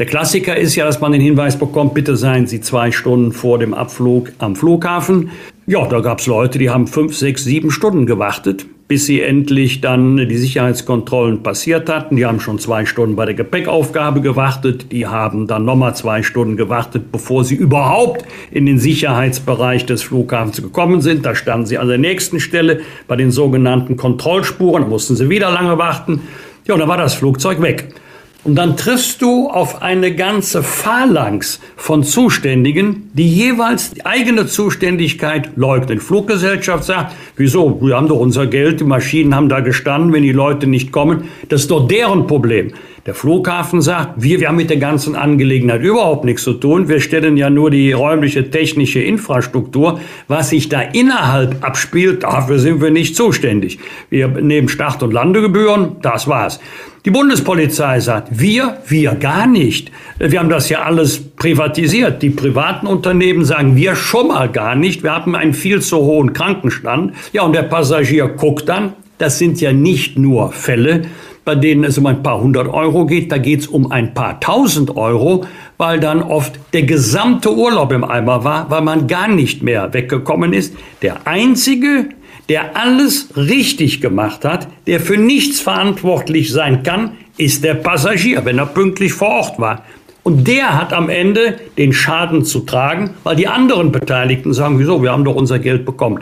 Der 0.01 0.07
Klassiker 0.07 0.57
ist 0.57 0.77
ja, 0.77 0.87
dass 0.87 1.03
man 1.03 1.13
den 1.13 1.21
Hinweis 1.21 1.59
bekommt, 1.59 1.93
bitte 1.93 2.17
seien 2.17 2.47
Sie 2.47 2.63
zwei 2.63 2.91
Stunden 2.91 3.33
vor 3.33 3.59
dem 3.59 3.75
Abflug 3.75 4.33
am 4.39 4.57
Flughafen. 4.57 5.29
Ja, 5.67 5.87
da 5.87 6.01
gab 6.01 6.21
es 6.21 6.27
Leute, 6.27 6.59
die 6.59 6.71
haben 6.71 6.87
fünf, 6.87 7.15
sechs, 7.15 7.45
sieben 7.45 7.71
Stunden 7.71 8.07
gewartet, 8.07 8.65
bis 8.89 9.05
sie 9.05 9.21
endlich 9.21 9.83
dann 9.83 10.17
die 10.17 10.39
Sicherheitskontrollen 10.39 11.43
passiert 11.43 11.91
hatten. 11.91 12.17
Die 12.17 12.25
haben 12.25 12.41
schon 12.41 12.59
zwei 12.59 12.87
Stunden 12.87 13.15
bei 13.15 13.27
der 13.27 13.35
Gepäckaufgabe 13.35 14.23
gewartet. 14.23 14.91
Die 14.91 15.07
haben 15.07 15.47
dann 15.47 15.67
nochmal 15.67 15.95
zwei 15.95 16.23
Stunden 16.23 16.57
gewartet, 16.57 17.13
bevor 17.13 17.45
sie 17.45 17.57
überhaupt 17.57 18.25
in 18.51 18.65
den 18.65 18.79
Sicherheitsbereich 18.79 19.85
des 19.85 20.03
Flughafens 20.03 20.63
gekommen 20.63 21.03
sind. 21.03 21.27
Da 21.27 21.35
standen 21.35 21.67
sie 21.67 21.77
an 21.77 21.89
der 21.89 21.99
nächsten 21.99 22.41
Stelle 22.41 22.81
bei 23.07 23.17
den 23.17 23.31
sogenannten 23.31 23.99
Kontrollspuren. 23.99 24.85
Da 24.85 24.89
mussten 24.89 25.15
sie 25.15 25.29
wieder 25.29 25.51
lange 25.51 25.77
warten. 25.77 26.23
Ja, 26.67 26.73
und 26.73 26.81
dann 26.81 26.89
war 26.89 26.97
das 26.97 27.13
Flugzeug 27.13 27.61
weg. 27.61 27.93
Und 28.43 28.55
dann 28.55 28.77
triffst 28.77 29.21
du 29.21 29.51
auf 29.51 29.83
eine 29.83 30.15
ganze 30.15 30.63
Phalanx 30.63 31.61
von 31.77 32.03
Zuständigen, 32.03 33.11
die 33.13 33.29
jeweils 33.29 33.91
die 33.91 34.07
eigene 34.07 34.47
Zuständigkeit 34.47 35.51
leugnen. 35.57 36.01
Fluggesellschaft 36.01 36.85
sagt, 36.85 37.15
wieso, 37.37 37.83
wir 37.83 37.97
haben 37.97 38.09
doch 38.09 38.19
unser 38.19 38.47
Geld, 38.47 38.81
die 38.81 38.85
Maschinen 38.85 39.35
haben 39.35 39.51
da 39.51 39.61
gestanden, 39.61 40.15
wenn 40.15 40.23
die 40.23 40.33
Leute 40.33 40.67
nicht 40.67 40.91
kommen, 40.91 41.25
das 41.51 41.63
ist 41.63 41.71
doch 41.71 41.87
deren 41.87 42.27
Problem. 42.27 42.73
Der 43.07 43.15
Flughafen 43.15 43.81
sagt, 43.81 44.23
wir, 44.23 44.41
wir 44.41 44.49
haben 44.49 44.57
mit 44.57 44.69
der 44.69 44.77
ganzen 44.77 45.17
Angelegenheit 45.17 45.81
überhaupt 45.81 46.25
nichts 46.27 46.43
zu 46.43 46.53
tun. 46.53 46.89
Wir 46.89 47.01
stellen 47.01 47.39
ja 47.39 47.49
nur 47.49 47.71
die 47.71 47.93
räumliche 47.93 48.51
technische 48.51 49.01
Infrastruktur. 49.01 50.01
Was 50.29 50.51
sich 50.51 50.69
da 50.69 50.83
innerhalb 50.83 51.65
abspielt, 51.65 52.25
dafür 52.25 52.59
sind 52.59 52.83
wir 52.83 52.91
nicht 52.91 53.17
zuständig. 53.17 53.79
Wir 54.11 54.29
nehmen 54.29 54.69
Start- 54.69 55.03
und 55.03 55.15
Landegebühren, 55.15 55.97
das 56.03 56.29
war's. 56.29 56.61
Die 57.07 57.11
Bundespolizei 57.11 58.01
sagt, 58.01 58.29
wir, 58.39 58.77
wir 58.87 59.15
gar 59.15 59.47
nicht. 59.47 59.91
Wir 60.19 60.39
haben 60.39 60.51
das 60.51 60.69
ja 60.69 60.83
alles 60.83 61.23
privatisiert. 61.37 62.21
Die 62.21 62.29
privaten 62.29 62.87
Unternehmen 62.87 63.47
sagen, 63.47 63.77
wir 63.77 63.97
schon 63.97 64.29
mal 64.29 64.51
gar 64.51 64.75
nicht. 64.75 65.03
Wir 65.03 65.15
haben 65.15 65.35
einen 65.35 65.55
viel 65.55 65.81
zu 65.81 65.97
hohen 65.97 66.35
Krankenstand. 66.35 67.15
Ja, 67.33 67.43
und 67.43 67.55
der 67.55 67.63
Passagier 67.63 68.29
guckt 68.29 68.69
dann, 68.69 68.93
das 69.17 69.39
sind 69.39 69.61
ja 69.63 69.73
nicht 69.73 70.19
nur 70.19 70.53
Fälle, 70.53 71.03
bei 71.51 71.57
denen 71.57 71.83
es 71.83 71.99
um 71.99 72.07
ein 72.07 72.23
paar 72.23 72.41
hundert 72.41 72.69
Euro 72.69 73.07
geht, 73.07 73.33
da 73.33 73.37
geht 73.37 73.59
es 73.59 73.67
um 73.67 73.91
ein 73.91 74.15
paar 74.15 74.39
tausend 74.39 74.97
Euro, 74.97 75.47
weil 75.79 75.99
dann 75.99 76.23
oft 76.23 76.61
der 76.73 76.85
gesamte 76.85 77.53
Urlaub 77.53 77.91
im 77.91 78.05
Eimer 78.05 78.45
war, 78.45 78.71
weil 78.71 78.83
man 78.83 79.09
gar 79.09 79.27
nicht 79.27 79.61
mehr 79.61 79.93
weggekommen 79.93 80.53
ist. 80.53 80.77
Der 81.03 81.27
einzige, 81.27 82.11
der 82.49 82.77
alles 82.77 83.31
richtig 83.37 84.01
gemacht 84.01 84.45
hat, 84.45 84.69
der 84.87 85.01
für 85.01 85.17
nichts 85.17 85.59
verantwortlich 85.59 86.53
sein 86.53 86.85
kann, 86.85 87.17
ist 87.37 87.65
der 87.65 87.75
Passagier, 87.75 88.45
wenn 88.45 88.59
er 88.59 88.67
pünktlich 88.67 89.13
vor 89.13 89.31
Ort 89.31 89.59
war. 89.59 89.85
Und 90.23 90.47
der 90.47 90.79
hat 90.79 90.93
am 90.93 91.09
Ende 91.09 91.59
den 91.77 91.93
Schaden 91.93 92.45
zu 92.45 92.61
tragen, 92.61 93.11
weil 93.25 93.35
die 93.35 93.49
anderen 93.49 93.91
Beteiligten 93.91 94.53
sagen, 94.53 94.79
wieso, 94.79 95.03
wir 95.03 95.11
haben 95.11 95.25
doch 95.25 95.35
unser 95.35 95.59
Geld 95.59 95.85
bekommen. 95.85 96.21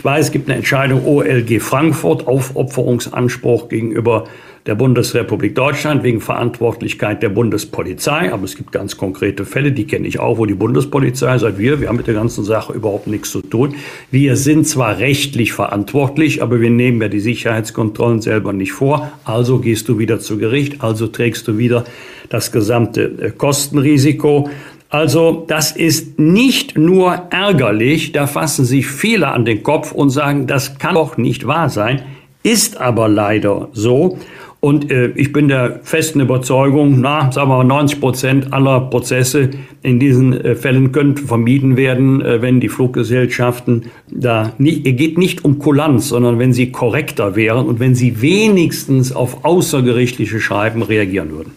Ich 0.00 0.04
weiß, 0.04 0.26
es 0.26 0.32
gibt 0.32 0.48
eine 0.48 0.56
Entscheidung 0.56 1.04
OLG 1.04 1.60
Frankfurt, 1.60 2.26
Aufopferungsanspruch 2.28 3.68
gegenüber 3.68 4.24
der 4.66 4.74
Bundesrepublik 4.74 5.54
Deutschland 5.54 6.02
wegen 6.02 6.20
Verantwortlichkeit 6.20 7.22
der 7.22 7.30
Bundespolizei. 7.30 8.32
Aber 8.32 8.44
es 8.44 8.56
gibt 8.56 8.72
ganz 8.72 8.96
konkrete 8.96 9.44
Fälle, 9.44 9.72
die 9.72 9.86
kenne 9.86 10.06
ich 10.06 10.20
auch, 10.20 10.38
wo 10.38 10.46
die 10.46 10.54
Bundespolizei 10.54 11.38
sagt, 11.38 11.58
wir, 11.58 11.80
wir 11.80 11.88
haben 11.88 11.96
mit 11.96 12.06
der 12.06 12.14
ganzen 12.14 12.44
Sache 12.44 12.72
überhaupt 12.72 13.06
nichts 13.06 13.30
zu 13.30 13.40
tun. 13.40 13.74
Wir 14.10 14.36
sind 14.36 14.68
zwar 14.68 14.98
rechtlich 14.98 15.52
verantwortlich, 15.52 16.42
aber 16.42 16.60
wir 16.60 16.70
nehmen 16.70 17.00
ja 17.00 17.08
die 17.08 17.20
Sicherheitskontrollen 17.20 18.20
selber 18.20 18.52
nicht 18.52 18.72
vor. 18.72 19.10
Also 19.24 19.58
gehst 19.58 19.88
du 19.88 19.98
wieder 19.98 20.20
zu 20.20 20.38
Gericht, 20.38 20.82
also 20.82 21.06
trägst 21.06 21.48
du 21.48 21.58
wieder 21.58 21.84
das 22.28 22.52
gesamte 22.52 23.02
äh, 23.02 23.30
Kostenrisiko. 23.30 24.50
Also 24.90 25.44
das 25.46 25.70
ist 25.70 26.18
nicht 26.18 26.76
nur 26.76 27.12
ärgerlich, 27.30 28.10
da 28.10 28.26
fassen 28.26 28.64
sich 28.64 28.88
viele 28.88 29.28
an 29.28 29.44
den 29.44 29.62
Kopf 29.62 29.92
und 29.92 30.10
sagen, 30.10 30.48
das 30.48 30.78
kann 30.78 30.96
doch 30.96 31.16
nicht 31.16 31.46
wahr 31.46 31.70
sein, 31.70 32.02
ist 32.42 32.80
aber 32.80 33.08
leider 33.08 33.68
so. 33.72 34.18
Und 34.60 34.90
äh, 34.90 35.08
ich 35.14 35.32
bin 35.32 35.48
der 35.48 35.80
festen 35.82 36.20
Überzeugung, 36.20 37.00
na, 37.00 37.32
sagen 37.32 37.48
wir 37.48 37.56
mal, 37.58 37.64
90 37.64 38.00
Prozent 38.00 38.52
aller 38.52 38.80
Prozesse 38.80 39.48
in 39.82 39.98
diesen 39.98 40.38
äh, 40.38 40.54
Fällen 40.54 40.92
könnten 40.92 41.26
vermieden 41.26 41.78
werden, 41.78 42.20
äh, 42.20 42.42
wenn 42.42 42.60
die 42.60 42.68
Fluggesellschaften 42.68 43.86
da 44.10 44.52
nicht, 44.58 44.86
es 44.86 44.96
geht 44.96 45.16
nicht 45.16 45.46
um 45.46 45.58
Kulanz, 45.58 46.10
sondern 46.10 46.38
wenn 46.38 46.52
sie 46.52 46.70
korrekter 46.70 47.36
wären 47.36 47.66
und 47.66 47.80
wenn 47.80 47.94
sie 47.94 48.20
wenigstens 48.20 49.12
auf 49.12 49.46
außergerichtliche 49.46 50.40
Schreiben 50.40 50.82
reagieren 50.82 51.30
würden. 51.30 51.52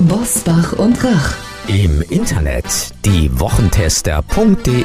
Bosbach 0.00 0.78
und 0.78 1.02
Rach. 1.02 1.34
Im 1.68 2.02
Internet 2.10 2.92
diewochentester.de 3.04 4.84